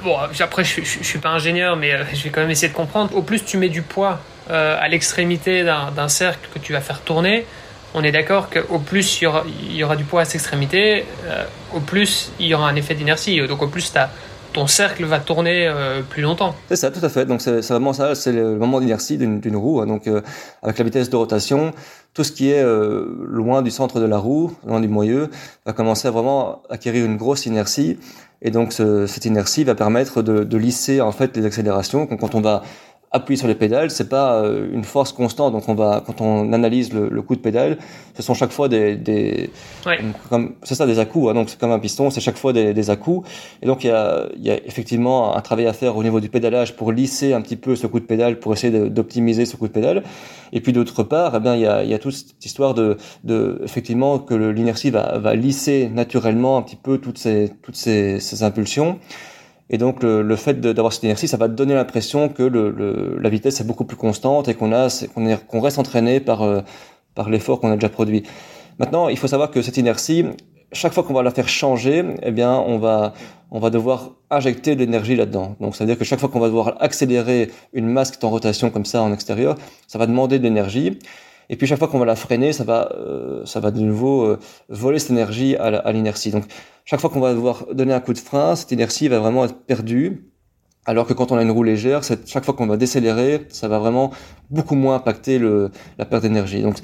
bon, 0.03 0.17
après, 0.17 0.65
je, 0.65 0.83
je, 0.83 1.03
suis 1.05 1.19
pas 1.19 1.31
ingénieur, 1.31 1.77
mais 1.77 1.93
euh, 1.93 2.05
je 2.13 2.23
vais 2.23 2.31
quand 2.31 2.41
même 2.41 2.51
essayer 2.51 2.69
de 2.69 2.77
comprendre. 2.77 3.17
Au 3.17 3.23
plus 3.23 3.45
tu 3.45 3.57
mets 3.57 3.69
du 3.69 3.83
poids 3.83 4.21
à 4.51 4.89
l'extrémité 4.89 5.63
d'un 5.63 6.09
cercle 6.09 6.49
que 6.55 6.59
tu 6.59 6.73
vas 6.73 6.81
faire 6.81 7.03
tourner, 7.03 7.45
on 7.93 8.03
est 8.03 8.13
d'accord 8.13 8.49
qu'au 8.49 8.79
plus 8.79 9.21
il 9.21 9.25
y, 9.25 9.27
aura, 9.27 9.45
il 9.47 9.77
y 9.77 9.85
aura 9.85 9.95
du 9.95 10.05
poids 10.05 10.23
à 10.23 10.25
cette 10.25 10.37
extrémité, 10.37 11.05
au 11.75 11.81
plus 11.81 12.33
il 12.41 12.47
y 12.47 12.55
aura 12.55 12.67
un 12.67 12.75
effet 12.75 12.95
d'inertie. 12.95 13.47
Donc 13.47 13.61
au 13.61 13.69
plus 13.69 13.93
tu 13.93 13.99
as 13.99 14.09
ton 14.53 14.67
cercle 14.67 15.05
va 15.05 15.21
tourner 15.21 15.67
euh, 15.67 16.03
plus 16.03 16.23
longtemps. 16.23 16.55
C'est 16.69 16.77
ça, 16.77 16.91
tout 16.91 17.05
à 17.05 17.09
fait. 17.09 17.27
Donc 17.27 17.41
c'est 17.41 17.61
vraiment 17.69 17.93
ça, 17.93 18.15
c'est 18.15 18.33
le 18.33 18.57
moment 18.57 18.81
d'inertie 18.81 19.19
d'une 19.19 19.57
roue. 19.57 19.81
Hein. 19.81 19.87
Donc 19.87 20.07
euh, 20.07 20.21
avec 20.63 20.79
la 20.79 20.85
vitesse 20.85 21.11
de 21.11 21.17
rotation, 21.17 21.73
tout 22.15 22.25
ce 22.25 22.33
qui 22.33 22.51
est 22.51 22.63
euh, 22.63 23.07
loin 23.27 23.63
du 23.63 23.71
centre 23.71 24.01
de 24.01 24.07
la 24.07 24.19
roue, 24.19 24.53
loin 24.67 24.81
du 24.81 24.89
moyeu, 24.89 25.31
va 25.67 25.73
commencer 25.73 26.09
à 26.09 26.11
vraiment 26.11 26.63
acquérir 26.71 27.05
une 27.05 27.17
grosse 27.17 27.47
inertie. 27.47 27.99
Et 28.41 28.51
donc 28.51 28.73
ce, 28.73 29.07
cette 29.07 29.25
inertie 29.25 29.65
va 29.65 29.75
permettre 29.75 30.23
de, 30.23 30.45
de, 30.45 30.57
lisser 30.57 31.01
en 31.01 31.11
fait 31.11 31.37
les 31.37 31.45
accélérations. 31.45 32.07
quand 32.07 32.35
on 32.37 32.41
va 32.41 32.63
appuyer 33.11 33.39
sur 33.39 33.49
les 33.49 33.55
pédales, 33.55 33.91
c'est 33.91 34.09
pas 34.09 34.43
euh, 34.43 34.69
une 34.73 34.85
force 34.85 35.13
constante. 35.13 35.53
Donc 35.53 35.69
on 35.69 35.75
va, 35.75 36.03
quand 36.05 36.21
on 36.21 36.53
analyse 36.53 36.93
le, 36.93 37.09
le 37.09 37.23
coup 37.23 37.37
de 37.37 37.41
pédale, 37.41 37.79
ce 38.15 38.23
sont 38.23 38.35
chaque 38.35 38.51
fois 38.51 38.69
des, 38.69 38.97
des 38.97 39.51
ouais. 39.87 39.99
c'est 40.63 40.75
ça 40.75 40.87
des 40.87 40.99
à-coups. 40.99 41.31
Hein, 41.31 41.35
donc 41.35 41.49
c'est 41.49 41.59
comme 41.59 41.73
un 41.73 41.79
piston, 41.79 42.11
c'est 42.11 42.21
chaque 42.21 42.37
fois 42.37 42.53
des, 42.53 42.75
des 42.75 42.91
à-coups. 42.91 43.29
Et 43.63 43.67
donc 43.67 43.85
il 43.85 43.89
y 43.89 43.91
a, 43.91 44.27
il 44.37 44.45
y 44.45 44.51
a 44.51 44.57
effectivement 44.67 45.37
un 45.37 45.41
travail 45.41 45.67
à 45.67 45.73
faire 45.73 45.97
au 45.97 46.03
niveau 46.03 46.21
du 46.21 46.29
pédalage 46.29 46.77
pour 46.77 46.93
lisser 46.93 47.33
un 47.33 47.41
petit 47.41 47.57
peu 47.57 47.77
ce 47.77 47.87
coup 47.87 48.01
de 48.01 48.05
pédale, 48.05 48.39
pour 48.39 48.53
essayer 48.53 48.91
d'optimiser 48.91 49.47
ce 49.47 49.57
coup 49.57 49.69
de 49.69 49.73
pédale. 49.73 50.03
Et 50.53 50.61
puis 50.61 50.73
d'autre 50.73 51.03
part, 51.03 51.35
eh 51.37 51.41
bien 51.41 51.55
il 51.55 51.63
y 51.63 51.67
a, 51.67 51.85
il 51.85 51.91
y 51.91 51.95
a 51.95 51.99
toute 51.99 52.15
cette 52.15 52.45
histoire 52.45 52.75
de, 52.75 52.97
de 53.25 53.61
effectivement 53.65 54.19
que 54.19 54.35
l'inertie 54.35 54.91
va, 54.91 55.19
va 55.19 55.35
lisser 55.35 55.89
naturellement 55.89 56.57
un 56.59 56.63
petit 56.63 56.77
peu 56.77 56.99
toutes 56.99 57.19
ces, 57.19 57.53
toutes 57.63 57.77
ces, 57.77 58.21
ces 58.21 58.43
impulsions. 58.43 58.99
Et 59.71 59.79
donc 59.79 60.03
le, 60.03 60.23
le 60.23 60.37
fait 60.37 60.61
d'avoir 60.61 60.93
cette 60.93 61.03
inertie, 61.05 61.29
ça 61.29 61.37
va 61.37 61.49
donner 61.49 61.75
l'impression 61.75 62.29
que 62.29 62.43
le, 62.43 62.71
le, 62.71 63.19
la 63.21 63.29
vitesse 63.29 63.61
est 63.61 63.65
beaucoup 63.65 63.85
plus 63.85 63.97
constante 63.97 64.49
et 64.49 64.55
qu'on 64.55 65.61
reste 65.61 65.79
entraîné 65.79 66.21
par 66.21 66.43
euh, 66.43 66.61
par 67.15 67.29
l'effort 67.29 67.61
qu'on 67.61 67.71
a 67.71 67.75
déjà 67.75 67.89
produit. 67.89 68.23
Maintenant, 68.79 69.09
il 69.09 69.19
faut 69.19 69.27
savoir 69.27 69.51
que 69.51 69.61
cette 69.61 69.77
inertie, 69.77 70.25
chaque 70.73 70.93
fois 70.93 71.03
qu'on 71.03 71.15
va 71.15 71.23
la 71.23 71.33
faire 71.33 71.49
changer, 71.49 72.05
eh 72.23 72.31
bien, 72.31 72.55
on 72.55 72.79
va 72.79 73.13
on 73.51 73.59
va 73.59 73.71
devoir 73.71 74.13
injecter 74.31 74.75
de 74.75 74.81
l'énergie 74.81 75.17
là-dedans. 75.17 75.57
Donc, 75.61 75.75
ça 75.75 75.85
veut 75.85 75.89
dire 75.89 75.99
que 75.99 76.05
chaque 76.05 76.21
fois 76.21 76.29
qu'on 76.29 76.41
va 76.41 76.47
devoir 76.47 76.77
accélérer 76.81 77.51
une 77.73 77.89
masse 77.89 78.11
qui 78.11 78.19
est 78.19 78.25
en 78.25 78.31
rotation 78.31 78.71
comme 78.71 78.85
ça 78.85 79.03
en 79.03 79.13
extérieur, 79.13 79.57
ça 79.87 79.99
va 79.99 80.07
demander 80.07 80.39
de 80.39 80.45
l'énergie. 80.45 80.99
Et 81.51 81.57
puis 81.57 81.67
chaque 81.67 81.79
fois 81.79 81.89
qu'on 81.89 81.99
va 81.99 82.05
la 82.05 82.17
freiner, 82.17 82.53
ça 82.53 82.65
va, 82.65 82.93
euh, 82.95 83.45
ça 83.47 83.61
va 83.61 83.71
de 83.71 83.81
nouveau 83.81 84.23
euh, 84.23 84.39
voler 84.69 84.99
cette 84.99 85.11
énergie 85.11 85.57
à 85.57 85.93
l'inertie. 85.93 86.31
Donc 86.31 86.45
chaque 86.85 87.01
fois 87.01 87.11
qu'on 87.11 87.21
va 87.21 87.33
devoir 87.33 87.67
donner 87.73 87.93
un 87.93 88.01
coup 88.01 88.13
de 88.13 88.19
frein, 88.19 88.57
cette 88.57 88.73
inertie 88.73 89.09
va 89.09 89.19
vraiment 89.19 89.45
être 89.45 89.57
perdue. 89.67 90.31
Alors 90.85 91.07
que 91.07 91.13
quand 91.13 91.33
on 91.33 91.37
a 91.37 91.43
une 91.43 91.51
roue 91.51 91.65
légère, 91.65 92.01
chaque 92.03 92.45
fois 92.45 92.55
qu'on 92.55 92.67
va 92.67 92.79
décélérer, 92.79 93.47
ça 93.51 93.69
va 93.69 93.79
vraiment 93.79 94.11
beaucoup 94.49 94.75
moins 94.75 94.95
impacter 94.95 95.39
le, 95.39 95.71
la 95.99 96.07
perte 96.07 96.23
d'énergie. 96.23 96.63
Donc 96.63 96.77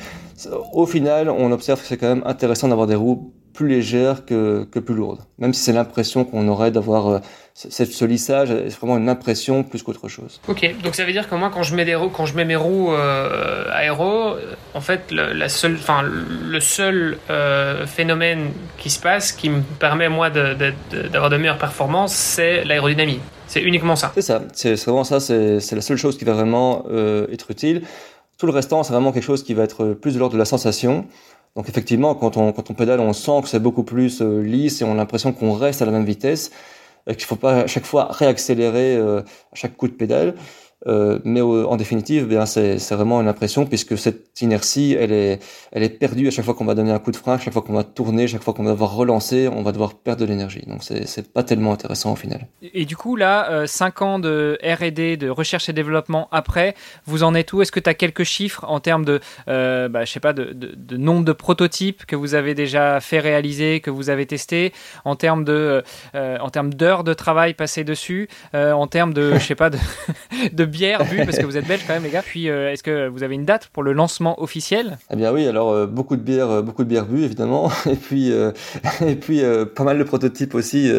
au 0.75 0.85
final, 0.85 1.31
on 1.31 1.51
observe 1.53 1.81
que 1.81 1.87
c'est 1.87 1.97
quand 1.97 2.09
même 2.09 2.23
intéressant 2.27 2.69
d'avoir 2.69 2.87
des 2.87 2.97
roues 2.97 3.33
plus 3.55 3.69
légères 3.69 4.27
que, 4.27 4.67
que 4.71 4.81
plus 4.81 4.95
lourdes. 4.95 5.21
Même 5.39 5.55
si 5.55 5.63
c'est 5.63 5.73
l'impression 5.73 6.25
qu'on 6.25 6.47
aurait 6.49 6.73
d'avoir 6.73 7.09
euh, 7.09 7.19
ce 7.55 8.05
lissage, 8.05 8.49
c'est 8.49 8.79
vraiment 8.79 8.99
une 8.99 9.09
impression 9.09 9.63
plus 9.63 9.83
qu'autre 9.85 10.09
chose. 10.09 10.41
Ok, 10.49 10.75
donc 10.83 10.97
ça 10.97 11.05
veut 11.05 11.13
dire 11.13 11.29
que 11.29 11.37
moi 11.37 11.51
quand 11.55 11.63
je 11.63 11.77
mets 11.77 11.85
des 11.85 11.95
roues, 11.95 12.09
quand 12.09 12.27
je 12.27 12.35
mets 12.35 12.45
mes 12.45 12.57
roues 12.57 12.93
euh, 12.93 13.65
aéro, 13.71 14.35
en 14.75 14.81
fait 14.81 15.13
le, 15.13 15.33
la 15.33 15.49
seule, 15.49 15.75
enfin 15.75 16.03
le 16.03 16.61
seul 16.61 17.17
euh, 17.31 17.87
phénomène 17.87 18.51
qui 18.77 18.91
se 18.91 18.99
passe, 18.99 19.31
qui 19.31 19.51
me 19.51 19.63
permet 19.63 20.09
moi 20.09 20.31
d'avoir 20.31 21.31
de, 21.31 21.37
de, 21.37 21.41
meilleures 21.41 21.59
performances, 21.59 22.13
c'est 22.13 22.65
l'aérodynamie. 22.65 23.21
C'est 23.47 23.63
uniquement 23.63 23.95
ça. 23.95 24.11
C'est 24.15 24.23
ça, 24.23 24.43
c'est 24.53 24.75
vraiment 24.85 25.05
ça, 25.05 25.21
c'est 25.21 25.73
la 25.73 25.81
seule 25.81 25.97
chose 25.97 26.19
qui 26.19 26.25
va 26.25 26.33
vraiment 26.33 26.85
euh, 26.91 27.29
être 27.33 27.53
utile. 27.53 27.83
Tout 28.37 28.47
le 28.47 28.53
restant, 28.53 28.83
c'est 28.83 28.93
vraiment 28.93 29.13
quelque 29.13 29.23
chose 29.23 29.45
qui 29.45 29.55
va 29.55 29.63
être 29.63 29.95
plus 29.95 30.15
de 30.15 30.19
l'ordre 30.19 30.35
de 30.35 30.39
la 30.39 30.45
sensation. 30.45 31.07
Donc 31.57 31.69
effectivement, 31.69 32.15
quand 32.15 32.37
on, 32.37 32.53
quand 32.53 32.71
on 32.71 32.75
pédale, 32.75 33.01
on 33.01 33.13
sent 33.13 33.41
que 33.43 33.49
c'est 33.49 33.61
beaucoup 33.61 33.85
plus 33.85 34.21
euh, 34.23 34.43
lisse 34.43 34.83
et 34.83 34.85
on 34.85 34.93
a 34.93 34.97
l'impression 34.97 35.33
qu'on 35.33 35.53
reste 35.53 35.83
à 35.83 35.87
la 35.87 35.93
même 35.93 36.05
vitesse, 36.05 36.51
et 37.07 37.15
qu'il 37.15 37.25
ne 37.25 37.27
faut 37.29 37.37
pas 37.37 37.61
à 37.61 37.67
chaque 37.67 37.85
fois 37.85 38.09
réaccélérer 38.11 38.97
euh, 38.97 39.21
à 39.21 39.55
chaque 39.55 39.77
coup 39.77 39.89
de 39.89 39.93
pédale. 39.93 40.35
Euh, 40.87 41.19
mais 41.25 41.41
en 41.41 41.77
définitive, 41.77 42.27
bien 42.27 42.47
c'est 42.47 42.79
vraiment 42.91 43.21
une 43.21 43.29
impression 43.29 43.67
puisque 43.67 43.97
cette 43.97 44.41
inertie, 44.41 44.97
elle 44.99 45.13
est, 45.13 45.43
elle 45.73 45.83
est 45.83 45.89
perdue 45.89 46.29
à 46.29 46.31
chaque 46.31 46.45
fois 46.45 46.55
qu'on 46.55 46.65
va 46.65 46.75
donner 46.75 46.93
un 46.93 46.99
coup 46.99 47.11
de 47.11 47.17
frein, 47.17 47.35
à 47.35 47.39
chaque 47.39 47.53
fois 47.53 47.63
qu'on 47.63 47.73
va 47.73 47.85
tourner, 47.85 48.29
chaque 48.29 48.43
fois 48.43 48.55
qu'on 48.55 48.65
va 48.65 48.73
devoir 48.73 48.95
relancer, 48.95 49.49
on 49.49 49.63
va 49.63 49.73
devoir 49.73 49.95
perdre 49.95 50.21
de 50.21 50.27
l'énergie. 50.27 50.65
Donc 50.67 50.83
c'est 50.83 51.33
pas 51.33 51.43
tellement 51.43 51.73
intéressant 51.73 52.13
au 52.13 52.17
final. 52.17 52.47
Et 52.63 52.85
du 52.85 52.97
coup 52.97 53.17
là, 53.17 53.51
euh, 53.51 53.67
5 53.67 54.03
ans 54.03 54.19
de 54.19 54.59
R&D, 54.63 55.17
de 55.17 55.29
recherche 55.29 55.69
et 55.69 55.73
développement 55.73 56.29
après, 56.33 56.75
vous 57.07 57.23
en 57.23 57.35
êtes 57.35 57.53
où? 57.53 57.63
Est-ce 57.63 57.73
que 57.73 57.81
tu 57.81 57.91
as 57.91 57.95
quelques 57.95 58.25
chiffres 58.25 58.65
en 58.67 58.81
termes 58.81 59.05
de, 59.05 59.21
euh, 59.49 59.89
bah, 59.89 60.05
je 60.05 60.13
sais 60.13 60.21
pas, 60.21 60.33
de, 60.33 60.97
nombre 60.97 61.25
de 61.25 61.33
prototypes 61.33 62.07
que 62.07 62.17
vous 62.17 62.35
avez 62.35 62.55
déjà 62.55 63.01
fait 63.01 63.19
réaliser, 63.19 63.81
que 63.81 63.91
vous 63.91 64.11
avez 64.11 64.27
testé, 64.27 64.73
en 65.05 65.17
termes 65.17 65.45
de, 65.45 65.83
euh, 66.15 66.39
en 66.41 66.51
termes 66.51 66.73
d'heures 66.73 67.05
de 67.05 67.15
travail 67.15 67.55
passées 67.55 67.85
dessus, 67.85 68.29
euh, 68.55 68.73
en 68.73 68.87
termes 68.87 69.13
de, 69.13 69.35
je 69.35 69.45
sais 69.45 69.55
pas, 69.55 69.71
de 69.71 69.79
bière 70.75 71.05
bu 71.05 71.25
parce 71.25 71.39
que 71.39 71.47
vous 71.47 71.57
êtes 71.57 71.67
belge 71.67 71.83
quand 71.87 71.95
même 71.95 72.03
les 72.03 72.11
gars. 72.11 72.23
Puis 72.23 72.51
euh, 72.51 72.73
est-ce 72.73 72.83
que 72.83 73.09
vous 73.09 73.23
avez 73.23 73.35
une 73.35 73.45
date 73.45 73.69
pour 73.73 73.83
le 73.83 73.93
lancement 73.93 74.43
officiel? 74.43 74.99
Eh 75.11 75.17
bien 75.17 75.33
oui, 75.33 75.47
alors 75.47 75.71
euh, 75.71 75.87
beaucoup 75.87 76.17
de 76.17 76.23
bières, 76.23 76.51
euh, 76.51 76.63
beaucoup 76.63 76.83
de 76.85 76.89
bières 76.89 77.07
bu 77.07 77.23
évidemment, 77.23 77.71
et 77.87 77.95
puis 77.95 78.33
et 79.07 79.15
puis 79.15 79.43
pas 79.75 79.85
mal 79.85 79.99
de 79.99 80.05
prototypes 80.05 80.55
aussi, 80.55 80.93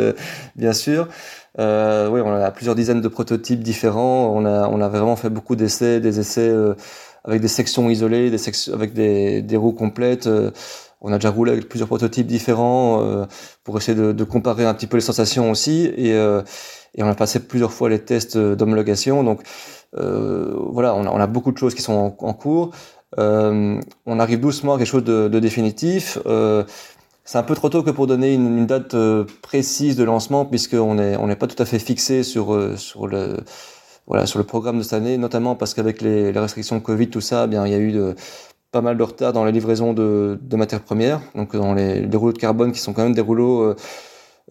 bien 0.55 0.73
sûr. 0.73 1.07
oui, 1.57 2.21
on 2.25 2.33
a 2.33 2.51
plusieurs 2.51 2.75
dizaines 2.75 3.01
de 3.01 3.07
prototypes 3.07 3.61
différents. 3.61 4.33
On 4.35 4.45
a 4.45 4.67
on 4.69 4.81
a 4.81 4.87
vraiment 4.87 5.15
fait 5.15 5.29
beaucoup 5.29 5.55
d'essais, 5.55 5.99
des 5.99 6.19
essais 6.19 6.51
avec 7.23 7.41
des 7.41 7.47
sections 7.47 7.89
isolées, 7.89 8.29
des 8.29 8.37
sections 8.37 8.73
avec 8.73 8.93
des, 8.93 9.41
des 9.41 9.57
roues 9.57 9.73
complètes. 9.73 10.29
On 11.01 11.11
a 11.11 11.17
déjà 11.17 11.29
roulé 11.29 11.51
avec 11.51 11.69
plusieurs 11.69 11.87
prototypes 11.87 12.27
différents 12.27 13.27
pour 13.63 13.77
essayer 13.77 13.97
de, 13.97 14.11
de, 14.11 14.23
comparer 14.23 14.65
un 14.65 14.73
petit 14.73 14.87
peu 14.87 14.97
les 14.97 15.01
sensations 15.01 15.51
aussi 15.51 15.85
et 15.97 16.15
et 16.95 17.03
on 17.03 17.07
a 17.07 17.15
passé 17.15 17.39
plusieurs 17.39 17.73
fois 17.73 17.89
les 17.89 17.99
tests 17.99 18.37
d'homologation. 18.37 19.23
Donc 19.23 19.41
euh, 19.97 20.53
voilà, 20.71 20.95
on 20.95 21.05
a, 21.05 21.09
on 21.09 21.19
a, 21.19 21.27
beaucoup 21.27 21.51
de 21.51 21.57
choses 21.57 21.75
qui 21.75 21.81
sont 21.81 22.15
en, 22.17 22.33
cours. 22.33 22.71
Euh, 23.17 23.79
on 24.05 24.19
arrive 24.19 24.39
doucement 24.39 24.75
à 24.75 24.77
quelque 24.77 24.87
chose 24.87 25.03
de, 25.03 25.27
de 25.27 25.39
définitif. 25.39 26.17
Euh, 26.25 26.63
c'est 27.23 27.37
un 27.37 27.43
peu 27.43 27.55
trop 27.55 27.69
tôt 27.69 27.83
que 27.83 27.91
pour 27.91 28.07
donner 28.07 28.33
une, 28.33 28.57
une 28.59 28.67
date 28.67 28.93
euh, 28.93 29.25
précise 29.41 29.95
de 29.95 30.03
lancement, 30.03 30.45
puisqu'on 30.45 30.95
n'est 30.95 31.15
on 31.17 31.27
n'est 31.27 31.35
pas 31.35 31.47
tout 31.47 31.61
à 31.61 31.65
fait 31.65 31.79
fixé 31.79 32.23
sur 32.23 32.53
euh, 32.53 32.75
sur 32.77 33.07
le 33.07 33.37
voilà 34.07 34.25
sur 34.27 34.37
le 34.37 34.45
programme 34.45 34.77
de 34.77 34.83
cette 34.83 34.93
année, 34.93 35.17
notamment 35.17 35.55
parce 35.55 35.73
qu'avec 35.73 36.01
les, 36.01 36.31
les, 36.31 36.39
restrictions 36.39 36.79
Covid, 36.79 37.09
tout 37.09 37.21
ça, 37.21 37.45
eh 37.45 37.47
bien 37.47 37.65
il 37.65 37.71
y 37.71 37.75
a 37.75 37.79
eu 37.79 37.91
de, 37.91 38.15
pas 38.75 38.81
mal 38.81 38.97
de 38.97 39.03
retard 39.03 39.31
dans 39.31 39.45
la 39.45 39.51
livraison 39.51 39.93
de, 39.93 40.37
de 40.41 40.55
matières 40.57 40.81
premières, 40.81 41.21
donc 41.33 41.55
dans 41.55 41.73
les, 41.73 42.01
les, 42.01 42.17
rouleaux 42.17 42.33
de 42.33 42.37
carbone 42.37 42.73
qui 42.73 42.79
sont 42.79 42.91
quand 42.91 43.03
même 43.03 43.15
des 43.15 43.21
rouleaux 43.21 43.73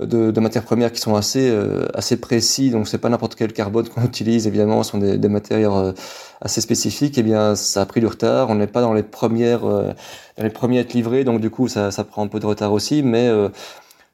de, 0.00 0.30
de, 0.30 0.40
matières 0.40 0.64
premières 0.64 0.92
qui 0.92 1.00
sont 1.00 1.14
assez 1.14 1.48
euh, 1.48 1.86
assez 1.94 2.16
précis, 2.16 2.70
donc 2.70 2.88
c'est 2.88 2.98
pas 2.98 3.08
n'importe 3.08 3.36
quel 3.36 3.52
carbone 3.52 3.88
qu'on 3.88 4.02
utilise 4.04 4.46
évidemment, 4.46 4.82
ce 4.82 4.92
sont 4.92 4.98
des, 4.98 5.18
des 5.18 5.28
matières 5.28 5.74
euh, 5.74 5.92
assez 6.40 6.60
spécifiques. 6.60 7.16
Et 7.18 7.20
eh 7.20 7.24
bien, 7.24 7.54
ça 7.54 7.82
a 7.82 7.86
pris 7.86 8.00
du 8.00 8.06
retard. 8.06 8.50
On 8.50 8.56
n'est 8.56 8.66
pas 8.66 8.80
dans 8.80 8.92
les 8.94 9.02
premières 9.02 9.64
euh, 9.64 9.92
dans 10.36 10.44
les 10.44 10.50
premiers 10.50 10.78
à 10.78 10.80
être 10.82 10.94
livrés, 10.94 11.24
donc 11.24 11.40
du 11.40 11.50
coup 11.50 11.68
ça, 11.68 11.90
ça 11.90 12.04
prend 12.04 12.24
un 12.24 12.28
peu 12.28 12.40
de 12.40 12.46
retard 12.46 12.72
aussi. 12.72 13.02
Mais 13.02 13.30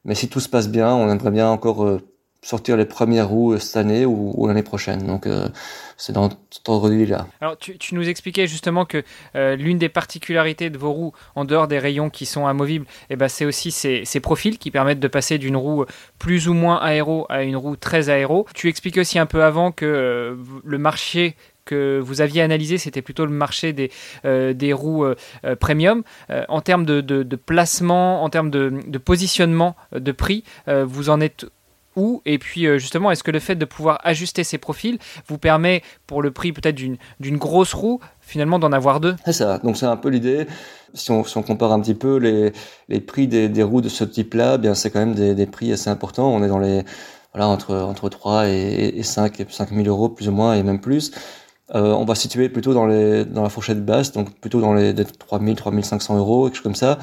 mais 0.05 0.15
si 0.15 0.29
tout 0.29 0.41
se 0.41 0.49
passe 0.49 0.69
bien, 0.69 0.95
on 0.95 1.11
aimerait 1.11 1.31
bien 1.31 1.49
encore 1.51 2.01
sortir 2.43 2.77
les 2.77 2.87
premières 2.87 3.29
roues 3.29 3.59
cette 3.59 3.77
année 3.77 4.07
ou, 4.07 4.47
l'année 4.47 4.63
prochaine. 4.63 5.07
Donc 5.07 5.27
euh, 5.27 5.49
c'est 5.97 6.13
dans 6.13 6.31
cet 6.51 6.69
ordre-là. 6.69 7.27
Alors 7.41 7.59
tu, 7.59 7.95
nous 7.95 8.09
expliquais 8.09 8.47
justement 8.47 8.85
que 8.85 9.03
euh, 9.37 9.57
l'une 9.57 9.79
des 9.79 9.91
particularités 9.91 10.71
de 10.71 10.79
vos 10.79 10.93
roues, 10.93 11.13
en 11.35 11.45
dehors 11.45 11.69
des 11.69 11.79
rayons 11.79 12.09
qui 12.09 12.25
sont 12.25 12.47
amovibles, 12.47 12.87
eh 13.11 13.17
ben, 13.17 13.29
c'est 13.29 13.45
aussi 13.45 13.71
ces, 13.71 14.21
profils 14.21 14.59
qui 14.59 14.71
permettent 14.71 15.01
de 15.01 15.09
passer 15.09 15.39
d'une 15.39 15.57
roue 15.57 15.85
plus 16.19 16.49
ou 16.49 16.55
moins 16.55 16.79
aéro 16.79 17.27
à 17.29 17.43
une 17.43 17.57
roue 17.57 17.77
très 17.77 18.09
aéro. 18.09 18.47
Tu 18.55 18.69
expliques 18.69 18.97
aussi 18.99 19.19
un 19.19 19.27
peu 19.27 19.45
avant 19.45 19.73
que 19.73 19.85
euh, 19.85 20.37
le 20.65 20.79
marché 20.79 21.37
que 21.67 22.01
vous 22.03 22.21
aviez 22.21 22.43
analysé, 22.43 22.79
c'était 22.79 23.03
plutôt 23.03 23.27
le 23.27 23.33
marché 23.33 23.73
des, 23.73 23.93
des 24.25 24.73
roues 24.73 25.07
premium. 25.61 26.03
En 26.49 26.61
termes 26.63 26.85
de, 26.85 27.01
de, 27.01 27.23
de, 27.23 27.37
placement, 27.37 28.25
en 28.25 28.29
termes 28.29 28.51
de, 28.51 28.73
de 28.87 28.99
positionnement 28.99 29.77
de 29.93 30.11
prix, 30.11 30.43
vous 30.67 31.11
en 31.11 31.21
êtes 31.21 31.47
Et 32.25 32.39
puis 32.39 32.67
euh, 32.67 32.79
justement, 32.79 33.11
est-ce 33.11 33.23
que 33.23 33.31
le 33.31 33.41
fait 33.41 33.57
de 33.57 33.65
pouvoir 33.65 33.99
ajuster 34.05 34.45
ces 34.45 34.59
profils 34.59 34.99
vous 35.29 35.39
permet, 35.39 35.83
pour 36.07 36.23
le 36.23 36.31
prix 36.31 36.53
peut-être 36.53 36.77
d'une 36.77 37.37
grosse 37.37 37.75
roue, 37.75 38.01
finalement 38.21 38.59
d'en 38.59 38.73
avoir 38.73 39.01
deux? 39.01 39.17
C'est 39.25 39.33
ça, 39.33 39.59
donc 39.59 39.77
c'est 39.77 39.87
un 39.87 39.97
peu 39.97 40.09
l'idée. 40.09 40.47
Si 40.95 41.11
on, 41.11 41.25
si 41.25 41.37
on, 41.39 41.43
compare 41.43 41.73
un 41.73 41.81
petit 41.81 41.95
peu 41.95 42.17
les, 42.17 42.53
les 42.89 43.01
prix 43.01 43.29
des, 43.29 43.49
des, 43.49 43.63
roues 43.63 43.81
de 43.81 43.89
ce 43.89 44.03
type-là, 44.05 44.59
bien 44.59 44.75
c'est 44.75 44.91
quand 44.91 44.99
même 44.99 45.15
des, 45.15 45.35
des, 45.35 45.47
prix 45.47 45.73
assez 45.73 45.89
importants. 45.89 46.29
On 46.29 46.43
est 46.43 46.49
dans 46.49 46.59
les 46.59 46.83
voilà 47.33 47.47
entre 47.47 47.77
entre 47.77 48.09
3 48.09 48.49
et, 48.49 48.93
et 48.97 49.03
5 49.05 49.47
5 49.49 49.71
000 49.71 49.87
euros 49.87 50.09
plus 50.09 50.29
ou 50.29 50.33
moins 50.33 50.55
et 50.55 50.63
même 50.63 50.81
plus. 50.81 51.13
Euh, 51.75 51.93
on 51.93 52.05
va 52.05 52.17
situer 52.17 52.49
plutôt 52.49 52.75
dans 52.75 52.87
les 52.87 53.25
dans 53.25 53.43
la 53.45 53.49
fourchette 53.49 53.85
basse, 53.85 54.13
donc 54.13 54.35
plutôt 54.41 54.61
dans 54.61 54.75
les 54.75 54.95
3 54.95 55.41
000 55.41 55.55
3 55.55 55.83
500 55.83 56.19
euros, 56.19 56.47
quelque 56.47 56.57
chose 56.57 56.65
comme 56.65 56.75
ça. 56.75 56.99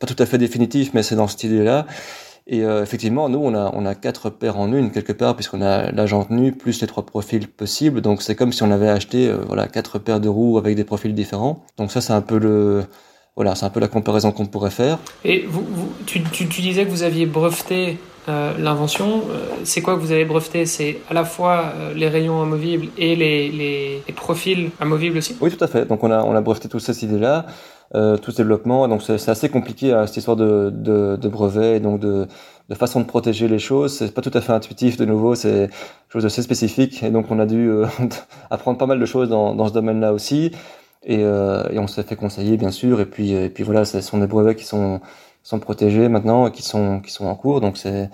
Pas 0.00 0.06
tout 0.06 0.20
à 0.20 0.26
fait 0.26 0.38
définitif, 0.38 0.92
mais 0.94 1.02
c'est 1.02 1.14
dans 1.14 1.28
cette 1.28 1.44
idée-là. 1.44 1.86
Et 2.52 2.64
euh, 2.64 2.82
effectivement, 2.82 3.28
nous, 3.28 3.38
on 3.38 3.54
a, 3.54 3.70
on 3.74 3.86
a 3.86 3.94
quatre 3.94 4.28
paires 4.28 4.58
en 4.58 4.72
une, 4.72 4.90
quelque 4.90 5.12
part, 5.12 5.36
puisqu'on 5.36 5.62
a 5.62 5.92
la 5.92 6.06
jante 6.06 6.30
nue 6.30 6.50
plus 6.50 6.80
les 6.80 6.88
trois 6.88 7.06
profils 7.06 7.46
possibles. 7.46 8.00
Donc, 8.00 8.22
c'est 8.22 8.34
comme 8.34 8.52
si 8.52 8.64
on 8.64 8.72
avait 8.72 8.88
acheté 8.88 9.28
euh, 9.28 9.36
voilà, 9.46 9.68
quatre 9.68 10.00
paires 10.00 10.18
de 10.18 10.28
roues 10.28 10.58
avec 10.58 10.74
des 10.74 10.82
profils 10.82 11.14
différents. 11.14 11.64
Donc, 11.78 11.92
ça, 11.92 12.00
c'est 12.00 12.12
un 12.12 12.20
peu 12.20 12.38
le. 12.38 12.82
Voilà, 13.36 13.54
c'est 13.54 13.64
un 13.64 13.70
peu 13.70 13.78
la 13.78 13.86
comparaison 13.86 14.32
qu'on 14.32 14.46
pourrait 14.46 14.72
faire. 14.72 14.98
Et 15.24 15.46
vous, 15.48 15.64
vous 15.64 15.92
tu, 16.06 16.24
tu, 16.24 16.48
tu, 16.48 16.60
disais 16.60 16.84
que 16.84 16.90
vous 16.90 17.04
aviez 17.04 17.24
breveté 17.24 17.98
euh, 18.28 18.52
l'invention. 18.58 19.22
C'est 19.62 19.80
quoi 19.80 19.94
que 19.94 20.00
vous 20.00 20.10
avez 20.10 20.24
breveté? 20.24 20.66
C'est 20.66 20.98
à 21.08 21.14
la 21.14 21.24
fois 21.24 21.72
les 21.94 22.08
rayons 22.08 22.42
amovibles 22.42 22.88
et 22.98 23.14
les, 23.14 23.48
les, 23.48 24.02
les, 24.04 24.12
profils 24.12 24.70
amovibles 24.80 25.18
aussi? 25.18 25.36
Oui, 25.40 25.56
tout 25.56 25.64
à 25.64 25.68
fait. 25.68 25.86
Donc, 25.86 26.02
on 26.02 26.10
a, 26.10 26.24
on 26.24 26.34
a 26.34 26.40
breveté 26.40 26.68
toutes 26.68 26.82
ces 26.82 27.04
idées-là 27.04 27.46
euh, 27.94 28.16
tout 28.16 28.30
ce 28.30 28.36
développement. 28.38 28.86
Donc 28.88 29.02
c'est 29.02 29.28
assez 29.28 29.48
compliqué 29.48 29.92
hein, 29.92 30.06
cette 30.06 30.18
histoire 30.18 30.36
de, 30.36 30.70
de, 30.72 31.16
de 31.16 31.28
brevet, 31.28 31.76
et 31.76 31.80
donc 31.80 32.00
de, 32.00 32.26
de, 32.68 32.74
façon 32.74 33.00
de 33.00 33.06
protéger 33.06 33.48
les 33.48 33.58
choses. 33.58 33.96
C'est 33.98 34.14
pas 34.14 34.22
tout 34.22 34.30
à 34.34 34.40
fait 34.40 34.52
intuitif 34.52 34.96
de 34.96 35.04
nouveau, 35.04 35.34
c'est 35.34 35.70
chose 36.08 36.24
assez 36.26 36.42
spécifique. 36.42 37.02
Et 37.02 37.10
donc 37.10 37.26
on 37.30 37.38
a 37.38 37.46
dû 37.46 37.68
euh, 37.68 37.86
apprendre 38.50 38.78
pas 38.78 38.86
mal 38.86 39.00
de 39.00 39.06
choses 39.06 39.28
dans, 39.28 39.54
dans 39.54 39.68
ce 39.68 39.72
domaine-là 39.72 40.12
aussi. 40.12 40.52
Et, 41.02 41.18
euh, 41.24 41.64
et 41.70 41.78
on 41.78 41.86
s'est 41.86 42.02
fait 42.02 42.16
conseiller 42.16 42.56
bien 42.56 42.70
sûr. 42.70 43.00
Et 43.00 43.06
puis, 43.06 43.32
et 43.32 43.48
puis 43.48 43.64
voilà, 43.64 43.84
ce 43.84 44.00
sont 44.00 44.18
des 44.18 44.26
brevets 44.26 44.56
qui 44.56 44.64
sont, 44.64 45.00
sont 45.42 45.58
protégés 45.58 46.08
maintenant 46.08 46.46
et 46.48 46.52
qui 46.52 46.62
sont, 46.62 47.00
qui 47.00 47.10
sont 47.10 47.26
en 47.26 47.34
cours. 47.34 47.60
Donc 47.60 47.76
c'était 47.78 48.10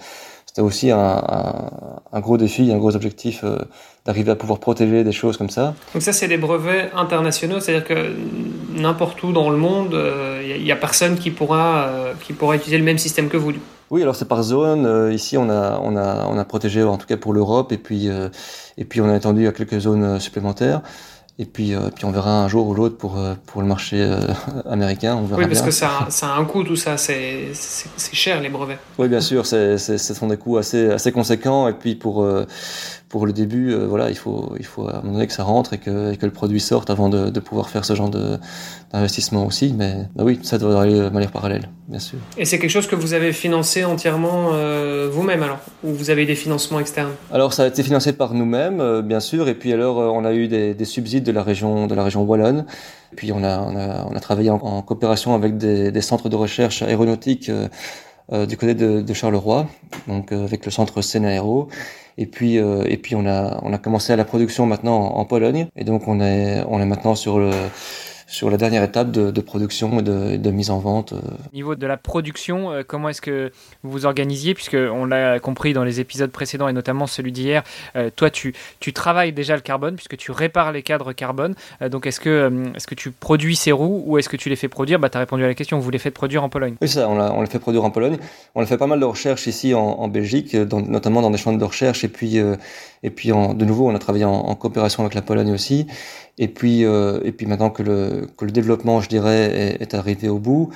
aussi 0.63 0.91
un, 0.91 0.99
un, 0.99 1.71
un, 2.13 2.21
gros 2.21 2.39
défi, 2.39 2.73
un 2.73 2.79
gros 2.79 2.97
objectif 2.97 3.45
euh, 3.45 3.59
d'arriver 4.07 4.31
à 4.31 4.37
pouvoir 4.37 4.61
protéger 4.61 5.05
des 5.05 5.13
choses 5.13 5.37
comme 5.37 5.51
ça. 5.51 5.75
Donc 5.93 6.03
ça, 6.03 6.13
c'est 6.13 6.29
des 6.29 6.39
brevets 6.39 6.91
internationaux, 6.95 7.61
c'est-à-dire 7.61 7.87
que 7.87 8.15
n'importe 8.73 9.23
où 9.23 9.33
dans 9.33 9.51
le 9.51 9.57
monde, 9.57 9.91
il 9.91 9.97
euh, 9.97 10.59
n'y 10.59 10.71
a, 10.71 10.75
a, 10.75 10.79
personne 10.79 11.17
qui 11.17 11.31
pourra, 11.31 11.89
euh, 11.89 12.13
qui 12.25 12.33
pourra 12.33 12.57
utiliser 12.57 12.79
le 12.79 12.85
même 12.85 12.99
système 12.99 13.29
que 13.29 13.37
vous. 13.37 13.53
Oui, 13.91 14.03
alors 14.03 14.17
c'est 14.17 14.27
par 14.27 14.43
zone. 14.43 14.85
Euh, 14.85 15.13
ici, 15.13 15.37
on 15.37 15.49
a, 15.49 15.79
on 15.83 15.97
a, 15.97 16.27
on 16.27 16.39
a 16.39 16.45
protégé 16.45 16.83
en 16.83 16.97
tout 16.97 17.07
cas 17.07 17.17
pour 17.17 17.33
l'Europe, 17.33 17.71
et 17.73 17.79
puis, 17.79 18.09
euh, 18.09 18.29
et 18.77 18.85
puis 18.85 19.01
on 19.01 19.09
a 19.09 19.17
étendu 19.17 19.47
à 19.47 19.53
quelques 19.53 19.79
zones 19.79 20.19
supplémentaires. 20.19 20.83
Et 21.39 21.45
puis, 21.45 21.75
euh, 21.75 21.91
puis 21.95 22.07
on 22.07 22.11
verra 22.11 22.43
un 22.43 22.49
jour 22.49 22.67
ou 22.67 22.75
l'autre 22.75 22.97
pour, 22.97 23.23
pour 23.45 23.61
le 23.61 23.69
marché 23.69 24.01
euh, 24.01 24.21
américain. 24.69 25.17
On 25.17 25.27
verra 25.27 25.43
oui, 25.43 25.47
parce 25.47 25.61
bien. 25.61 25.67
que 25.67 25.75
ça, 25.75 26.07
ça 26.09 26.29
a 26.29 26.39
un 26.39 26.45
coût 26.47 26.65
tout 26.65 26.77
ça, 26.77 26.97
c'est 26.97 27.53
cher 28.13 28.41
les 28.41 28.49
brevets. 28.49 28.79
Oui, 28.99 29.09
bien 29.09 29.21
sûr, 29.21 29.47
ce 29.47 29.77
sont 29.99 30.27
des 30.29 30.39
coûts 30.39 30.57
assez, 30.57 30.91
assez 30.91 31.13
conséquents. 31.13 31.69
Et 31.69 31.75
puis 31.75 31.95
pour, 31.95 32.27
pour 33.09 33.25
le 33.25 33.33
début, 33.33 33.73
euh, 33.73 33.87
voilà, 33.87 34.11
il 34.11 34.17
faut, 34.17 34.55
il 34.59 34.65
faut 34.65 34.89
à 34.89 34.97
un 34.97 35.01
moment 35.03 35.15
donné 35.15 35.27
que 35.29 35.33
ça 35.33 35.45
rentre 35.45 35.75
et 35.75 35.79
que, 35.79 36.15
que 36.17 36.27
le 36.27 36.33
produit 36.33 36.59
sorte 36.59 36.91
avant 36.91 37.09
de, 37.09 37.31
de 37.31 37.41
pouvoir 37.41 37.71
faire 37.71 37.85
ce 37.85 37.95
genre 37.95 38.11
d'investissement 38.11 39.47
aussi. 39.47 39.75
Mais 39.77 40.09
bah 40.17 40.25
oui, 40.25 40.41
ça 40.43 40.59
doit 40.59 40.83
aller 40.83 40.99
de 40.99 41.09
manière 41.09 41.31
parallèle, 41.31 41.69
bien 41.87 42.01
sûr. 42.01 42.19
Et 42.37 42.45
c'est 42.45 42.59
quelque 42.59 42.71
chose 42.71 42.89
que 42.89 42.97
vous 42.97 43.15
avez 43.15 43.33
financé 43.33 43.85
entièrement 43.85 44.51
euh, 44.55 45.09
vous-même 45.11 45.43
alors? 45.45 45.61
Ou 45.85 45.93
vous 45.93 46.11
avez 46.11 46.27
des 46.27 46.35
financements 46.35 46.81
externes? 46.81 47.13
Alors 47.33 47.53
ça 47.53 47.63
a 47.63 47.67
été 47.69 47.85
financé 47.85 48.13
par 48.13 48.35
nous-mêmes, 48.35 48.81
euh, 48.81 49.03
bien 49.03 49.21
sûr. 49.21 49.49
Et 49.49 49.55
puis 49.55 49.73
alors, 49.73 49.99
on 49.99 50.25
a 50.25 50.33
eu 50.33 50.49
des, 50.49 50.75
des, 50.75 50.85
subsides 50.85 51.25
de 51.25 51.33
la 51.33 51.45
région, 51.45 51.87
de 51.87 51.95
la 51.95 52.03
région 52.03 52.25
Wallonne. 52.25 52.67
Et 53.13 53.17
puis 53.17 53.31
on 53.31 53.45
a, 53.45 53.61
on 53.61 53.77
a, 53.77 54.05
on 54.11 54.17
a 54.17 54.21
travaillé 54.21 54.51
en, 54.51 54.57
en 54.57 54.83
coopération 54.83 55.37
avec 55.37 55.59
des, 55.59 55.93
des, 55.93 56.01
centres 56.01 56.29
de 56.29 56.37
recherche 56.37 56.83
aéronautique 56.83 57.51
du 58.49 58.57
côté 58.57 58.75
de, 58.75 59.03
de, 59.03 59.15
Charleroi, 59.15 59.69
donc 60.09 60.33
avec 60.33 60.65
le 60.65 60.73
centre 60.73 61.01
Sénaéro. 61.01 61.69
Et 62.19 62.27
puis, 62.27 62.59
euh, 62.59 62.85
et 62.87 62.97
puis 62.97 63.15
on 63.15 63.27
a, 63.27 63.61
on 63.63 63.73
a 63.73 63.79
commencé 63.79 64.13
à 64.13 64.17
la 64.17 64.25
production 64.25 64.67
maintenant 64.67 64.97
en, 64.97 65.19
en 65.19 65.25
Pologne. 65.25 65.69
Et 65.77 65.85
donc 65.85 66.09
on 66.09 66.21
est, 66.21 66.63
on 66.69 66.81
est 66.81 66.87
maintenant 66.87 67.15
sur 67.15 67.39
le 67.39 67.51
sur 68.27 68.51
la 68.51 68.57
dernière 68.57 68.83
étape 68.83 69.13
de, 69.13 69.31
de 69.31 69.41
production 69.41 70.01
et 70.01 70.03
de, 70.03 70.37
de, 70.37 70.51
mise 70.51 70.71
en 70.71 70.79
vente. 70.79 71.13
Euh. 71.13 71.21
Au 71.53 71.55
niveau 71.55 71.75
de 71.77 71.87
la 71.87 71.97
production, 71.97 72.73
euh, 72.73 72.83
comment 72.87 73.09
est-ce 73.09 73.21
que 73.21 73.53
vous 73.83 73.91
vous 73.91 74.07
organisiez 74.07 74.53
Puisque 74.55 74.75
on 74.77 75.05
l'a 75.07 75.39
compris 75.39 75.73
dans 75.73 75.85
les 75.85 76.01
épisodes 76.01 76.31
précédents 76.31 76.69
et 76.69 76.73
notamment 76.73 77.07
celui 77.07 77.31
d'hier, 77.31 77.63
euh, 77.95 78.11
toi 78.15 78.31
tu, 78.31 78.55
tu 78.81 78.93
travailles 78.93 79.33
déjà 79.33 79.55
le 79.55 79.61
carbone 79.63 79.95
puisque 79.95 80.17
tu 80.17 80.33
répares 80.33 80.73
les 80.73 80.83
cadres 80.83 81.13
carbone. 81.13 81.55
Euh, 81.83 81.89
donc 81.89 82.07
est-ce 82.07 82.19
que, 82.19 82.29
euh, 82.29 82.65
est-ce 82.75 82.89
que 82.89 82.97
tu 82.97 83.13
produis 83.13 83.55
ces 83.55 83.71
roues 83.71 84.03
ou 84.07 84.19
est-ce 84.19 84.29
que 84.29 84.37
tu 84.37 84.49
les 84.49 84.57
fais 84.57 84.69
produire? 84.69 84.99
Bah, 84.99 85.09
Tu 85.09 85.17
as 85.17 85.21
répondu 85.21 85.45
à 85.45 85.47
la 85.47 85.55
question, 85.55 85.79
vous 85.79 85.91
les 85.91 85.99
faites 85.99 86.15
produire 86.15 86.43
en 86.43 86.49
Pologne 86.49 86.75
Oui, 86.81 86.89
ça, 86.89 87.09
on, 87.09 87.19
on 87.21 87.41
les 87.43 87.49
fait 87.49 87.61
produire 87.61 87.85
en 87.85 87.91
Pologne. 87.91 88.19
On 88.57 88.63
a 88.63 88.67
fait 88.67 88.79
pas 88.79 88.89
mal 88.89 88.99
de 88.99 89.05
recherches 89.05 89.47
ici 89.47 89.73
en, 89.73 89.81
en 89.81 90.09
Belgique, 90.09 90.57
dans, 90.57 90.81
notamment 90.81 91.23
dans 91.23 91.31
des 91.31 91.39
champs 91.39 91.53
de 91.53 91.65
recherche. 91.65 92.03
Et 92.03 92.09
puis, 92.09 92.39
et 93.03 93.11
puis 93.11 93.31
en, 93.33 93.55
de 93.55 93.65
nouveau, 93.65 93.89
on 93.89 93.95
a 93.95 93.99
travaillé 93.99 94.25
en, 94.25 94.33
en 94.33 94.55
coopération 94.57 95.03
avec 95.05 95.15
la 95.15 95.23
Pologne 95.23 95.53
aussi. 95.53 95.87
Et 96.39 96.49
puis, 96.49 96.85
euh, 96.85 97.21
et 97.25 97.33
puis 97.33 97.47
maintenant 97.47 97.71
que 97.71 97.83
le, 97.83 98.29
que 98.37 98.45
le 98.45 98.51
développement, 98.51 99.01
je 99.01 99.09
dirais, 99.09 99.77
est, 99.81 99.83
est, 99.83 99.95
arrivé 99.95 100.29
au 100.29 100.39
bout, 100.39 100.71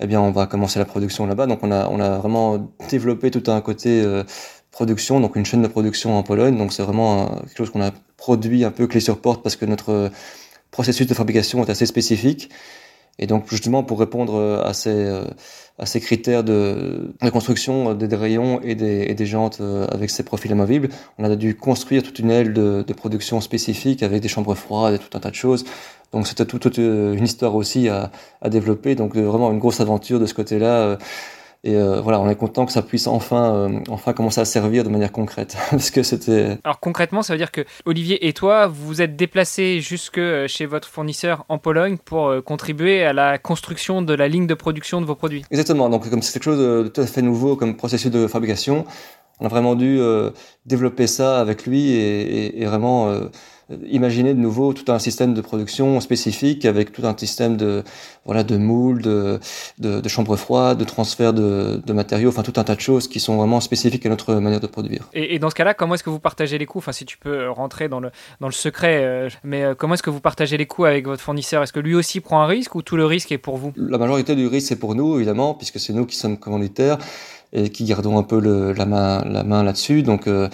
eh 0.00 0.06
bien, 0.06 0.20
on 0.20 0.30
va 0.30 0.46
commencer 0.46 0.78
la 0.78 0.84
production 0.84 1.26
là-bas. 1.26 1.46
Donc, 1.46 1.60
on 1.62 1.72
a, 1.72 1.88
on 1.88 2.00
a 2.00 2.18
vraiment 2.18 2.70
développé 2.90 3.30
tout 3.30 3.50
un 3.50 3.60
côté 3.62 4.02
euh, 4.02 4.24
production, 4.70 5.20
donc 5.20 5.36
une 5.36 5.46
chaîne 5.46 5.62
de 5.62 5.68
production 5.68 6.18
en 6.18 6.22
Pologne. 6.22 6.58
Donc, 6.58 6.72
c'est 6.72 6.82
vraiment 6.82 7.28
quelque 7.40 7.56
chose 7.56 7.70
qu'on 7.70 7.82
a 7.82 7.92
produit 8.18 8.64
un 8.64 8.70
peu 8.70 8.86
clé 8.86 9.00
sur 9.00 9.20
porte 9.20 9.42
parce 9.42 9.56
que 9.56 9.64
notre 9.64 10.10
processus 10.70 11.06
de 11.06 11.14
fabrication 11.14 11.64
est 11.64 11.70
assez 11.70 11.86
spécifique. 11.86 12.50
Et 13.18 13.26
donc, 13.26 13.48
justement, 13.48 13.82
pour 13.82 13.98
répondre 13.98 14.62
à 14.64 14.74
ces, 14.74 14.90
euh, 14.90 15.24
à 15.78 15.86
ces 15.86 16.00
critères 16.00 16.44
de, 16.44 17.14
de 17.22 17.30
construction 17.30 17.94
des, 17.94 18.08
des, 18.08 18.16
rayons 18.16 18.60
et 18.62 18.74
des, 18.74 19.06
et 19.08 19.14
des 19.14 19.26
jantes 19.26 19.58
euh, 19.60 19.86
avec 19.88 20.10
ces 20.10 20.22
profils 20.22 20.52
amovibles, 20.52 20.90
on 21.18 21.24
a 21.24 21.34
dû 21.34 21.56
construire 21.56 22.02
toute 22.02 22.18
une 22.18 22.30
aile 22.30 22.52
de, 22.52 22.84
de, 22.86 22.92
production 22.92 23.40
spécifique 23.40 24.02
avec 24.02 24.20
des 24.20 24.28
chambres 24.28 24.54
froides 24.54 24.94
et 24.94 24.98
tout 24.98 25.16
un 25.16 25.20
tas 25.20 25.30
de 25.30 25.34
choses. 25.34 25.64
Donc, 26.12 26.26
c'était 26.26 26.44
toute, 26.44 26.62
toute, 26.62 26.78
une 26.78 27.24
histoire 27.24 27.54
aussi 27.54 27.88
à, 27.88 28.10
à 28.42 28.50
développer. 28.50 28.94
Donc, 28.94 29.16
vraiment 29.16 29.50
une 29.50 29.58
grosse 29.58 29.80
aventure 29.80 30.20
de 30.20 30.26
ce 30.26 30.34
côté-là. 30.34 30.98
Et 31.64 31.74
euh, 31.74 32.00
voilà, 32.00 32.20
on 32.20 32.28
est 32.28 32.36
content 32.36 32.66
que 32.66 32.72
ça 32.72 32.82
puisse 32.82 33.06
enfin, 33.06 33.54
euh, 33.54 33.80
enfin 33.88 34.12
commencer 34.12 34.40
à 34.40 34.44
servir 34.44 34.84
de 34.84 34.88
manière 34.88 35.12
concrète, 35.12 35.56
parce 35.70 35.90
que 35.90 36.02
c'était. 36.02 36.58
Alors 36.64 36.80
concrètement, 36.80 37.22
ça 37.22 37.32
veut 37.32 37.38
dire 37.38 37.50
que 37.50 37.64
Olivier 37.84 38.28
et 38.28 38.32
toi, 38.32 38.66
vous 38.66 38.86
vous 38.86 39.02
êtes 39.02 39.16
déplacés 39.16 39.80
jusque 39.80 40.20
chez 40.46 40.66
votre 40.66 40.88
fournisseur 40.88 41.44
en 41.48 41.58
Pologne 41.58 41.96
pour 42.02 42.28
euh, 42.28 42.40
contribuer 42.40 43.04
à 43.04 43.12
la 43.12 43.38
construction 43.38 44.02
de 44.02 44.14
la 44.14 44.28
ligne 44.28 44.46
de 44.46 44.54
production 44.54 45.00
de 45.00 45.06
vos 45.06 45.14
produits. 45.14 45.44
Exactement. 45.50 45.88
Donc 45.88 46.08
comme 46.08 46.22
c'est 46.22 46.32
quelque 46.32 46.44
chose 46.44 46.58
de 46.58 46.88
tout 46.88 47.00
à 47.00 47.06
fait 47.06 47.22
nouveau 47.22 47.56
comme 47.56 47.76
processus 47.76 48.10
de 48.10 48.26
fabrication, 48.26 48.84
on 49.40 49.46
a 49.46 49.48
vraiment 49.48 49.74
dû 49.74 49.98
euh, 50.00 50.30
développer 50.64 51.06
ça 51.06 51.40
avec 51.40 51.66
lui 51.66 51.90
et, 51.90 52.46
et, 52.46 52.62
et 52.62 52.64
vraiment 52.64 53.08
euh, 53.08 53.26
imaginer 53.88 54.32
de 54.32 54.38
nouveau 54.38 54.72
tout 54.72 54.90
un 54.92 54.98
système 54.98 55.34
de 55.34 55.40
production 55.40 56.00
spécifique 56.00 56.64
avec 56.64 56.92
tout 56.92 57.04
un 57.04 57.16
système 57.16 57.56
de 57.56 57.82
voilà 58.24 58.44
de 58.44 58.56
moules, 58.56 59.02
de, 59.02 59.40
de, 59.78 60.00
de 60.00 60.08
chambres 60.08 60.36
froides, 60.36 60.78
de 60.78 60.84
transfert 60.84 61.32
de, 61.32 61.82
de, 61.84 61.92
matériaux, 61.92 62.28
enfin 62.28 62.42
tout 62.42 62.52
un 62.56 62.64
tas 62.64 62.76
de 62.76 62.80
choses 62.80 63.08
qui 63.08 63.18
sont 63.18 63.36
vraiment 63.36 63.60
spécifiques 63.60 64.06
à 64.06 64.08
notre 64.08 64.34
manière 64.34 64.60
de 64.60 64.66
produire. 64.66 65.08
Et, 65.14 65.34
et 65.34 65.38
dans 65.38 65.50
ce 65.50 65.54
cas-là, 65.56 65.74
comment 65.74 65.94
est-ce 65.94 66.04
que 66.04 66.10
vous 66.10 66.20
partagez 66.20 66.58
les 66.58 66.66
coûts? 66.66 66.78
Enfin, 66.78 66.92
si 66.92 67.04
tu 67.04 67.18
peux 67.18 67.50
rentrer 67.50 67.88
dans 67.88 68.00
le 68.00 68.10
dans 68.40 68.46
le 68.46 68.52
secret, 68.52 69.02
euh, 69.02 69.28
mais 69.42 69.64
euh, 69.64 69.74
comment 69.74 69.94
est-ce 69.94 70.02
que 70.02 70.10
vous 70.10 70.20
partagez 70.20 70.56
les 70.56 70.66
coûts 70.66 70.84
avec 70.84 71.06
votre 71.06 71.22
fournisseur? 71.22 71.62
Est-ce 71.62 71.72
que 71.72 71.80
lui 71.80 71.94
aussi 71.94 72.20
prend 72.20 72.40
un 72.42 72.46
risque 72.46 72.74
ou 72.76 72.82
tout 72.82 72.96
le 72.96 73.04
risque 73.04 73.32
est 73.32 73.38
pour 73.38 73.56
vous? 73.56 73.72
La 73.76 73.98
majorité 73.98 74.36
du 74.36 74.46
risque 74.46 74.68
c'est 74.68 74.78
pour 74.78 74.94
nous 74.94 75.16
évidemment, 75.16 75.54
puisque 75.54 75.80
c'est 75.80 75.92
nous 75.92 76.06
qui 76.06 76.16
sommes 76.16 76.38
commanditaires 76.38 76.98
et 77.52 77.70
qui 77.70 77.84
gardons 77.84 78.18
un 78.18 78.22
peu 78.22 78.40
le, 78.40 78.72
la 78.72 78.86
main, 78.86 79.24
la 79.24 79.42
main 79.42 79.62
là-dessus. 79.62 80.02
Donc, 80.02 80.26
euh, 80.26 80.48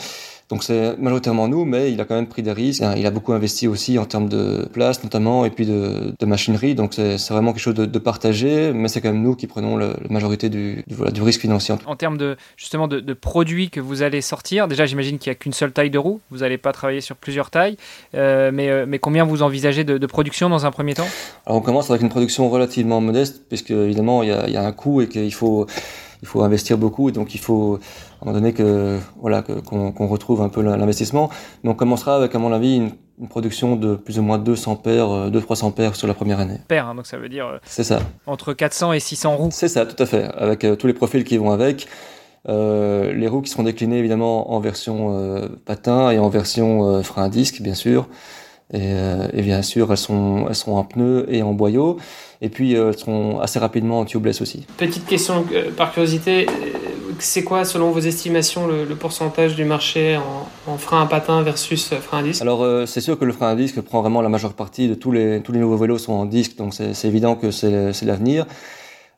donc 0.53 0.65
c'est 0.65 0.99
majoritairement 0.99 1.49
nous, 1.49 1.65
mais 1.65 1.91
il 1.93 1.99
a 2.03 2.05
quand 2.05 2.15
même 2.15 2.27
pris 2.27 2.43
des 2.43 2.53
risques. 2.53 2.85
Il 2.99 3.07
a 3.07 3.11
beaucoup 3.11 3.33
investi 3.33 3.67
aussi 3.67 3.99
en 3.99 4.05
termes 4.05 4.29
de 4.29 4.69
place 4.71 5.03
notamment 5.03 5.47
et 5.47 5.51
puis 5.51 5.65
de, 5.65 6.13
de 6.19 6.27
machinerie. 6.27 6.75
Donc 6.75 6.93
c'est 6.93 7.17
vraiment 7.31 7.55
quelque 7.55 7.63
chose 7.63 7.75
de, 7.75 7.87
de 7.87 7.99
partagé, 7.99 8.71
mais 8.75 8.89
c'est 8.89 9.01
quand 9.01 9.11
même 9.11 9.23
nous 9.23 9.35
qui 9.35 9.47
prenons 9.47 9.77
le, 9.77 9.95
la 9.99 10.11
majorité 10.11 10.51
du, 10.51 10.85
du, 10.87 10.95
voilà, 10.95 11.11
du 11.11 11.23
risque 11.23 11.41
financier. 11.41 11.75
En 11.87 11.97
termes 11.97 12.19
de 12.19 12.37
justement 12.59 12.87
de, 12.87 13.01
de 13.01 13.15
produits 13.15 13.71
que 13.71 13.81
vous 13.81 14.03
allez 14.03 14.21
sortir, 14.21 14.69
déjà 14.69 14.85
j'imagine 14.85 15.19
qu'il 15.19 15.31
n'y 15.31 15.37
a 15.37 15.37
qu'une 15.37 15.55
seule 15.55 15.73
taille 15.73 15.89
de 15.89 15.97
roue. 15.97 16.21
Vous 16.31 16.41
n'allez 16.41 16.59
pas 16.59 16.73
travailler 16.73 17.01
sur 17.01 17.17
plusieurs 17.17 17.49
tailles, 17.49 17.79
euh, 18.15 18.51
mais, 18.53 18.69
euh, 18.69 18.85
mais 18.87 18.99
combien 18.99 19.25
vous 19.25 19.41
envisagez 19.43 19.85
de, 19.85 19.97
de, 19.97 20.07
production 20.07 20.51
dans 20.51 20.67
un 20.67 20.71
premier 20.71 20.93
temps? 20.93 21.09
Alors 21.47 21.61
on 21.61 21.63
commence 21.63 21.89
avec 21.89 22.03
une 22.03 22.11
production 22.11 22.51
relativement 22.51 23.01
modeste, 23.01 23.45
puisque 23.49 23.71
évidemment 23.71 24.23
il 24.23 24.29
y 24.29 24.33
a, 24.33 24.47
il 24.49 24.53
y 24.53 24.59
a 24.59 24.67
un 24.67 24.73
coût 24.73 25.01
et 25.01 25.09
qu'il 25.09 25.33
faut 25.33 25.67
il 26.23 26.29
faut 26.29 26.43
investir 26.43 26.79
beaucoup 26.79 27.09
et 27.09 27.13
donc 27.13 27.35
il 27.35 27.41
faut 27.41 27.79
à 28.21 28.23
un 28.23 28.27
moment 28.27 28.39
donné 28.39 28.53
que 28.53 28.99
voilà 29.21 29.43
qu'on 29.43 29.93
qu 29.93 30.03
retrouve 30.05 30.41
un 30.41 30.49
peu 30.49 30.63
l'investissement. 30.63 31.31
Mais 31.63 31.71
on 31.71 31.75
commencera 31.75 32.17
avec 32.17 32.35
à 32.35 32.39
mon 32.39 32.53
avis 32.53 32.77
une, 32.77 32.91
une 33.21 33.29
production 33.29 33.77
de 33.77 33.97
plus 33.97 34.19
ou 34.19 34.23
moins 34.23 34.39
200 34.39 34.77
paires, 34.77 35.09
200-300 35.31 35.73
paires 35.73 35.97
sur 35.97 36.07
la 36.07 36.15
première 36.15 36.41
année. 36.41 36.59
Paires, 36.69 36.87
hein, 36.87 36.95
donc 36.95 37.07
ça 37.07 37.19
veut 37.19 37.29
dire. 37.29 37.61
C'est 37.65 37.85
ça. 37.85 38.01
Entre 38.27 38.53
400 38.53 38.93
et 38.93 39.01
600 39.01 39.37
roues. 39.37 39.49
C'est 39.53 39.69
ça, 39.69 39.85
tout 39.85 40.01
à 40.03 40.07
fait, 40.07 40.25
avec 40.37 40.65
euh, 40.65 40.77
tous 40.77 40.87
les 40.87 40.95
profils 40.95 41.25
qui 41.25 41.37
vont 41.37 41.51
avec. 41.51 41.89
Euh, 42.49 43.13
les 43.13 43.29
roues 43.29 43.43
qui 43.43 43.51
seront 43.51 43.63
déclinées 43.63 43.99
évidemment 43.99 44.53
en 44.53 44.59
version 44.59 45.17
euh, 45.17 45.47
patin 45.65 46.11
et 46.11 46.19
en 46.19 46.29
version 46.29 46.89
euh, 46.89 47.03
frein 47.03 47.25
à 47.25 47.29
disque, 47.29 47.63
bien 47.63 47.75
sûr. 47.75 48.09
Et, 48.73 48.79
euh, 48.81 49.29
et, 49.33 49.43
bien 49.43 49.63
sûr, 49.63 49.91
elles 49.91 49.99
sont, 49.99 50.47
elles 50.49 50.55
sont 50.55 50.73
en 50.73 50.85
pneus 50.85 51.27
et 51.29 51.43
en 51.43 51.53
boyau. 51.53 51.99
Et 52.41 52.49
puis, 52.49 52.73
elles 52.75 52.97
seront 52.97 53.41
assez 53.41 53.59
rapidement 53.59 54.01
en 54.01 54.05
tubeless 54.05 54.41
aussi. 54.41 54.67
Petite 54.77 55.07
question 55.07 55.45
par 55.77 55.93
curiosité. 55.93 56.47
C'est 57.19 57.45
quoi, 57.45 57.65
selon 57.65 57.91
vos 57.91 58.01
estimations, 58.01 58.67
le, 58.67 58.85
le 58.85 58.97
pourcentage 58.97 59.55
du 59.55 59.65
marché 59.65 60.17
en, 60.17 60.73
en, 60.73 60.79
frein 60.79 61.03
à 61.03 61.07
patin 61.07 61.43
versus 61.43 61.95
frein 61.95 62.19
à 62.19 62.23
disque? 62.23 62.43
Alors, 62.43 62.63
euh, 62.63 62.87
c'est 62.87 63.01
sûr 63.01 63.19
que 63.19 63.25
le 63.25 63.33
frein 63.33 63.51
à 63.51 63.55
disque 63.55 63.81
prend 63.81 64.01
vraiment 64.01 64.23
la 64.23 64.29
majeure 64.29 64.55
partie 64.55 64.89
de 64.89 64.95
tous 64.95 65.13
les, 65.13 65.41
tous 65.41 65.53
les 65.53 65.61
nouveaux 65.61 65.77
vélos 65.77 65.99
sont 65.99 66.15
en 66.15 66.25
disque, 66.25 66.57
donc 66.57 66.75
c'est 66.75 67.05
évident 67.05 67.37
que 67.37 67.51
c'est 67.51 68.03
l'avenir. 68.03 68.47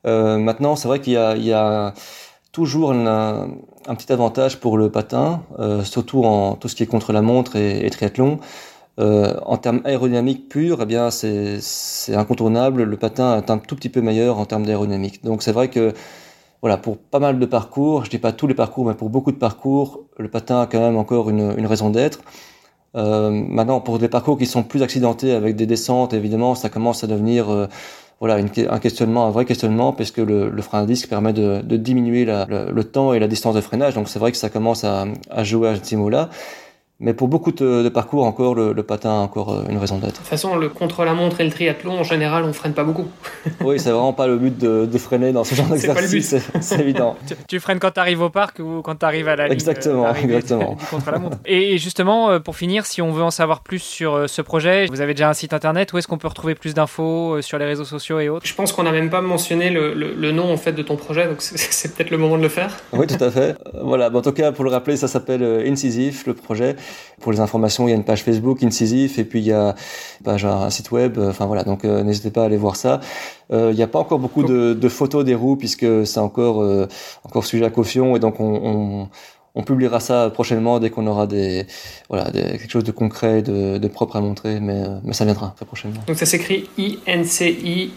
Euh, 0.06 0.36
maintenant, 0.38 0.76
c'est 0.76 0.88
vrai 0.88 1.00
qu'il 1.00 1.14
y 1.14 1.16
a, 1.16 1.36
il 1.36 1.44
y 1.44 1.52
a 1.52 1.94
toujours 2.52 2.92
un, 2.92 3.48
un, 3.86 3.94
petit 3.94 4.12
avantage 4.12 4.60
pour 4.60 4.76
le 4.76 4.90
patin, 4.90 5.42
euh, 5.58 5.82
surtout 5.82 6.24
en 6.24 6.56
tout 6.56 6.68
ce 6.68 6.74
qui 6.74 6.82
est 6.82 6.86
contre 6.86 7.12
la 7.12 7.22
montre 7.22 7.56
et, 7.56 7.86
et 7.86 7.90
triathlon. 7.90 8.38
Euh, 9.00 9.34
en 9.44 9.56
termes 9.56 9.80
aérodynamiques 9.84 10.48
purs, 10.48 10.78
eh 10.82 10.86
bien 10.86 11.10
c'est 11.10 11.58
incontournable. 12.14 12.84
Le 12.84 12.96
patin 12.96 13.36
est 13.38 13.50
un 13.50 13.58
tout 13.58 13.74
petit 13.76 13.88
peu 13.88 14.00
meilleur 14.00 14.38
en 14.38 14.46
termes 14.46 14.64
d'aérodynamique. 14.66 15.24
Donc 15.24 15.42
c'est 15.42 15.52
vrai 15.52 15.68
que 15.68 15.92
voilà, 16.62 16.76
pour 16.78 16.98
pas 16.98 17.18
mal 17.18 17.38
de 17.38 17.46
parcours, 17.46 18.04
je 18.04 18.10
dis 18.10 18.18
pas 18.18 18.32
tous 18.32 18.46
les 18.46 18.54
parcours, 18.54 18.86
mais 18.86 18.94
pour 18.94 19.10
beaucoup 19.10 19.32
de 19.32 19.36
parcours, 19.36 20.04
le 20.18 20.28
patin 20.28 20.62
a 20.62 20.66
quand 20.66 20.80
même 20.80 20.96
encore 20.96 21.28
une, 21.30 21.54
une 21.58 21.66
raison 21.66 21.90
d'être. 21.90 22.20
Euh, 22.96 23.30
maintenant, 23.30 23.80
pour 23.80 23.98
des 23.98 24.08
parcours 24.08 24.38
qui 24.38 24.46
sont 24.46 24.62
plus 24.62 24.82
accidentés 24.82 25.32
avec 25.32 25.56
des 25.56 25.66
descentes, 25.66 26.14
évidemment, 26.14 26.54
ça 26.54 26.68
commence 26.70 27.04
à 27.04 27.06
devenir 27.08 27.50
euh, 27.50 27.66
voilà 28.20 28.36
un 28.36 28.78
questionnement, 28.78 29.26
un 29.26 29.30
vrai 29.30 29.44
questionnement, 29.44 29.92
puisque 29.92 30.18
le, 30.18 30.48
le 30.48 30.62
frein 30.62 30.82
à 30.82 30.86
disque 30.86 31.08
permet 31.08 31.32
de, 31.32 31.60
de 31.62 31.76
diminuer 31.76 32.24
la, 32.24 32.46
le, 32.46 32.70
le, 32.70 32.84
temps 32.84 33.12
et 33.12 33.18
la 33.18 33.28
distance 33.28 33.56
de 33.56 33.60
freinage. 33.60 33.94
Donc 33.94 34.08
c'est 34.08 34.18
vrai 34.18 34.30
que 34.32 34.38
ça 34.38 34.48
commence 34.48 34.84
à, 34.84 35.06
à 35.30 35.44
jouer 35.44 35.68
à 35.70 35.76
ce 35.82 35.94
niveau-là. 35.94 36.30
Mais 37.04 37.12
pour 37.12 37.28
beaucoup 37.28 37.52
de, 37.52 37.82
de 37.82 37.88
parcours, 37.90 38.24
encore, 38.24 38.54
le, 38.54 38.72
le, 38.72 38.82
patin 38.82 39.10
a 39.10 39.18
encore 39.18 39.52
euh, 39.52 39.64
une 39.68 39.76
raison 39.76 39.98
d'être. 39.98 40.12
De 40.12 40.16
toute 40.16 40.26
façon, 40.26 40.56
le 40.56 40.70
contre-la-montre 40.70 41.38
et 41.42 41.44
le 41.44 41.50
triathlon, 41.50 41.98
en 42.00 42.02
général, 42.02 42.44
on 42.44 42.54
freine 42.54 42.72
pas 42.72 42.82
beaucoup. 42.82 43.06
oui, 43.60 43.78
c'est 43.78 43.90
vraiment 43.90 44.14
pas 44.14 44.26
le 44.26 44.38
but 44.38 44.56
de, 44.56 44.86
de, 44.86 44.98
freiner 44.98 45.30
dans 45.30 45.44
ce 45.44 45.54
genre 45.54 45.66
d'exercice, 45.66 46.34
c'est 46.62 46.80
évident. 46.80 47.14
tu, 47.26 47.34
tu, 47.46 47.60
freines 47.60 47.78
quand 47.78 47.90
tu 47.90 48.00
arrives 48.00 48.22
au 48.22 48.30
parc 48.30 48.58
ou 48.58 48.80
quand 48.80 48.94
tu 48.94 49.04
arrives 49.04 49.28
à 49.28 49.36
la 49.36 49.50
exactement, 49.50 50.10
ligne 50.14 50.24
Exactement, 50.24 50.76
du 50.80 50.86
contre-la-montre. 50.86 51.36
et 51.44 51.76
justement, 51.76 52.30
euh, 52.30 52.38
pour 52.38 52.56
finir, 52.56 52.86
si 52.86 53.02
on 53.02 53.12
veut 53.12 53.22
en 53.22 53.30
savoir 53.30 53.60
plus 53.60 53.80
sur 53.80 54.14
euh, 54.14 54.26
ce 54.26 54.40
projet, 54.40 54.86
vous 54.86 55.02
avez 55.02 55.12
déjà 55.12 55.28
un 55.28 55.34
site 55.34 55.52
internet, 55.52 55.92
où 55.92 55.98
est-ce 55.98 56.08
qu'on 56.08 56.16
peut 56.16 56.28
retrouver 56.28 56.54
plus 56.54 56.72
d'infos 56.72 57.42
sur 57.42 57.58
les 57.58 57.66
réseaux 57.66 57.84
sociaux 57.84 58.18
et 58.18 58.30
autres? 58.30 58.46
Je 58.46 58.54
pense 58.54 58.72
qu'on 58.72 58.84
n'a 58.84 58.92
même 58.92 59.10
pas 59.10 59.20
mentionné 59.20 59.68
le, 59.68 59.92
le, 59.92 60.14
le, 60.14 60.32
nom 60.32 60.50
en 60.50 60.56
fait 60.56 60.72
de 60.72 60.82
ton 60.82 60.96
projet, 60.96 61.26
donc 61.26 61.42
c'est 61.42 61.94
peut-être 61.94 62.10
le 62.10 62.16
moment 62.16 62.38
de 62.38 62.42
le 62.42 62.48
faire. 62.48 62.78
Oui, 62.94 63.06
tout 63.06 63.22
à 63.22 63.30
fait. 63.30 63.58
Voilà, 63.82 64.08
bon, 64.08 64.20
en 64.20 64.22
tout 64.22 64.32
cas, 64.32 64.52
pour 64.52 64.64
le 64.64 64.70
rappeler, 64.70 64.96
ça 64.96 65.06
s'appelle 65.06 65.42
Incisif, 65.66 66.26
le 66.26 66.32
projet. 66.32 66.76
Pour 67.20 67.32
les 67.32 67.40
informations 67.40 67.86
il 67.86 67.90
y 67.90 67.94
a 67.94 67.96
une 67.96 68.04
page 68.04 68.22
Facebook 68.22 68.62
Incisif 68.62 69.18
et 69.18 69.24
puis 69.24 69.40
il 69.40 69.46
y 69.46 69.52
a 69.52 69.74
un 70.26 70.70
site 70.70 70.90
web. 70.90 71.18
Enfin 71.18 71.46
voilà, 71.46 71.64
donc 71.64 71.84
euh, 71.84 72.02
n'hésitez 72.02 72.30
pas 72.30 72.42
à 72.42 72.46
aller 72.46 72.56
voir 72.56 72.76
ça. 72.76 73.00
Euh, 73.52 73.70
il 73.72 73.76
n'y 73.76 73.82
a 73.82 73.86
pas 73.86 73.98
encore 73.98 74.18
beaucoup 74.18 74.42
de, 74.42 74.88
photos 74.88 75.24
des 75.24 75.34
roues 75.34 75.56
puisque 75.56 76.06
c'est 76.06 76.20
encore 76.20 76.62
euh, 76.62 76.86
encore 77.24 77.44
sujet 77.44 77.64
à 77.64 77.70
caution 77.70 78.16
et 78.16 78.18
donc 78.18 78.36
on, 78.40 79.08
publiera 79.66 80.00
ça 80.00 80.30
prochainement 80.30 80.80
dès 80.80 80.90
qu'on 80.90 81.06
aura 81.06 81.26
des, 81.26 81.66
voilà, 82.08 82.30
quelque 82.30 82.70
chose 82.70 82.84
de 82.84 82.90
concret, 82.92 83.40
de, 83.40 83.78
de 83.78 83.88
propre 83.88 84.16
à 84.16 84.20
montrer, 84.20 84.60
mais, 84.60 84.82
mais 85.04 85.14
ça 85.14 85.24
viendra 85.24 85.54
très 85.56 85.64
prochainement. 85.64 86.00
Donc 86.06 86.18
ça 86.18 86.26
s'écrit 86.26 86.68
I-N-C-I-S-I-V. 86.76 87.94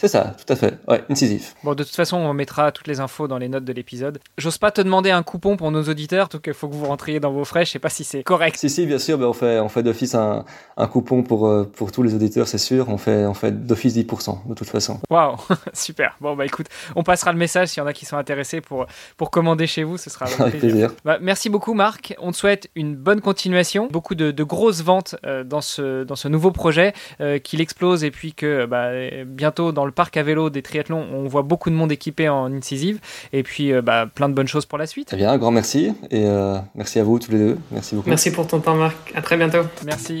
C'est 0.00 0.08
ça, 0.08 0.34
tout 0.34 0.50
à 0.50 0.56
fait. 0.56 0.78
Ouais, 0.88 1.04
incisif. 1.10 1.54
Bon, 1.62 1.74
de 1.74 1.84
toute 1.84 1.94
façon, 1.94 2.16
on 2.16 2.32
mettra 2.32 2.72
toutes 2.72 2.86
les 2.86 3.00
infos 3.00 3.28
dans 3.28 3.36
les 3.36 3.50
notes 3.50 3.66
de 3.66 3.72
l'épisode. 3.74 4.18
J'ose 4.38 4.56
pas 4.56 4.70
te 4.70 4.80
demander 4.80 5.10
un 5.10 5.22
coupon 5.22 5.58
pour 5.58 5.70
nos 5.70 5.82
auditeurs, 5.82 6.28
donc 6.28 6.44
il 6.46 6.54
faut 6.54 6.68
que 6.68 6.74
vous 6.74 6.86
rentriez 6.86 7.20
dans 7.20 7.30
vos 7.30 7.44
frais. 7.44 7.66
Je 7.66 7.72
sais 7.72 7.78
pas 7.78 7.90
si 7.90 8.02
c'est 8.02 8.22
correct. 8.22 8.56
Si, 8.56 8.70
si, 8.70 8.86
bien 8.86 8.98
sûr. 8.98 9.18
Ben, 9.18 9.26
on 9.26 9.34
fait, 9.34 9.60
on 9.60 9.68
fait 9.68 9.82
d'office 9.82 10.14
un, 10.14 10.46
un, 10.78 10.86
coupon 10.86 11.22
pour, 11.22 11.46
euh, 11.46 11.64
pour 11.64 11.92
tous 11.92 12.02
les 12.02 12.14
auditeurs, 12.14 12.48
c'est 12.48 12.56
sûr. 12.56 12.88
On 12.88 12.96
fait, 12.96 13.26
on 13.26 13.34
fait 13.34 13.52
d'office 13.66 13.94
10%, 13.94 14.48
de 14.48 14.54
toute 14.54 14.70
façon. 14.70 15.00
Waouh, 15.10 15.36
super. 15.74 16.16
Bon, 16.22 16.34
bah 16.34 16.46
écoute, 16.46 16.68
on 16.96 17.02
passera 17.02 17.30
le 17.32 17.38
message 17.38 17.68
s'il 17.68 17.82
y 17.82 17.84
en 17.84 17.86
a 17.86 17.92
qui 17.92 18.06
sont 18.06 18.16
intéressés 18.16 18.62
pour, 18.62 18.86
pour 19.18 19.30
commander 19.30 19.66
chez 19.66 19.84
vous. 19.84 19.98
Ce 19.98 20.08
sera 20.08 20.24
avec 20.24 20.58
plaisir. 20.60 20.92
Bah, 21.04 21.18
merci 21.20 21.50
beaucoup, 21.50 21.74
Marc. 21.74 22.14
On 22.20 22.32
te 22.32 22.38
souhaite 22.38 22.70
une 22.74 22.96
bonne 22.96 23.20
continuation, 23.20 23.88
beaucoup 23.90 24.14
de, 24.14 24.30
de 24.30 24.44
grosses 24.44 24.82
ventes 24.82 25.16
euh, 25.26 25.44
dans, 25.44 25.60
ce, 25.60 26.04
dans 26.04 26.16
ce 26.16 26.28
nouveau 26.28 26.52
projet, 26.52 26.94
euh, 27.20 27.38
qu'il 27.38 27.60
explose 27.60 28.02
et 28.02 28.10
puis 28.10 28.32
que 28.32 28.64
bah, 28.64 28.92
bientôt 29.26 29.72
dans 29.72 29.84
le 29.84 29.89
parc 29.90 30.16
à 30.16 30.22
vélo 30.22 30.50
des 30.50 30.62
triathlon, 30.62 31.06
on 31.12 31.26
voit 31.26 31.42
beaucoup 31.42 31.70
de 31.70 31.74
monde 31.74 31.92
équipé 31.92 32.28
en 32.28 32.52
incisive. 32.52 33.00
Et 33.32 33.42
puis, 33.42 33.72
euh, 33.72 33.82
bah, 33.82 34.06
plein 34.12 34.28
de 34.28 34.34
bonnes 34.34 34.48
choses 34.48 34.66
pour 34.66 34.78
la 34.78 34.86
suite. 34.86 35.08
Très 35.08 35.16
bien, 35.16 35.30
un 35.30 35.38
grand 35.38 35.50
merci. 35.50 35.92
Et 36.10 36.24
euh, 36.24 36.58
merci 36.74 36.98
à 36.98 37.04
vous 37.04 37.18
tous 37.18 37.32
les 37.32 37.38
deux. 37.38 37.58
Merci 37.70 37.94
beaucoup. 37.94 38.08
Merci 38.08 38.30
pour 38.30 38.46
ton 38.46 38.60
temps, 38.60 38.76
Marc. 38.76 38.96
À 39.14 39.22
très 39.22 39.36
bientôt. 39.36 39.62
Merci. 39.84 40.18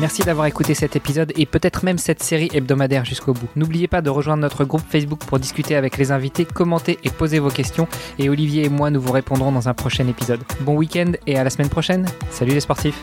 Merci 0.00 0.22
d'avoir 0.22 0.46
écouté 0.46 0.72
cet 0.72 0.96
épisode 0.96 1.30
et 1.36 1.44
peut-être 1.44 1.84
même 1.84 1.98
cette 1.98 2.22
série 2.22 2.48
hebdomadaire 2.54 3.04
jusqu'au 3.04 3.34
bout. 3.34 3.48
N'oubliez 3.54 3.86
pas 3.86 4.00
de 4.00 4.08
rejoindre 4.08 4.40
notre 4.40 4.64
groupe 4.64 4.82
Facebook 4.88 5.20
pour 5.26 5.38
discuter 5.38 5.76
avec 5.76 5.98
les 5.98 6.10
invités, 6.10 6.46
commenter 6.46 6.98
et 7.04 7.10
poser 7.10 7.38
vos 7.38 7.50
questions. 7.50 7.86
Et 8.18 8.30
Olivier 8.30 8.64
et 8.64 8.70
moi, 8.70 8.90
nous 8.90 9.00
vous 9.00 9.12
répondrons 9.12 9.52
dans 9.52 9.68
un 9.68 9.74
prochain 9.74 10.08
épisode. 10.08 10.40
Bon 10.62 10.74
week-end 10.74 11.12
et 11.26 11.36
à 11.36 11.44
la 11.44 11.50
semaine 11.50 11.68
prochaine. 11.68 12.06
Salut 12.30 12.52
les 12.52 12.60
sportifs 12.60 12.98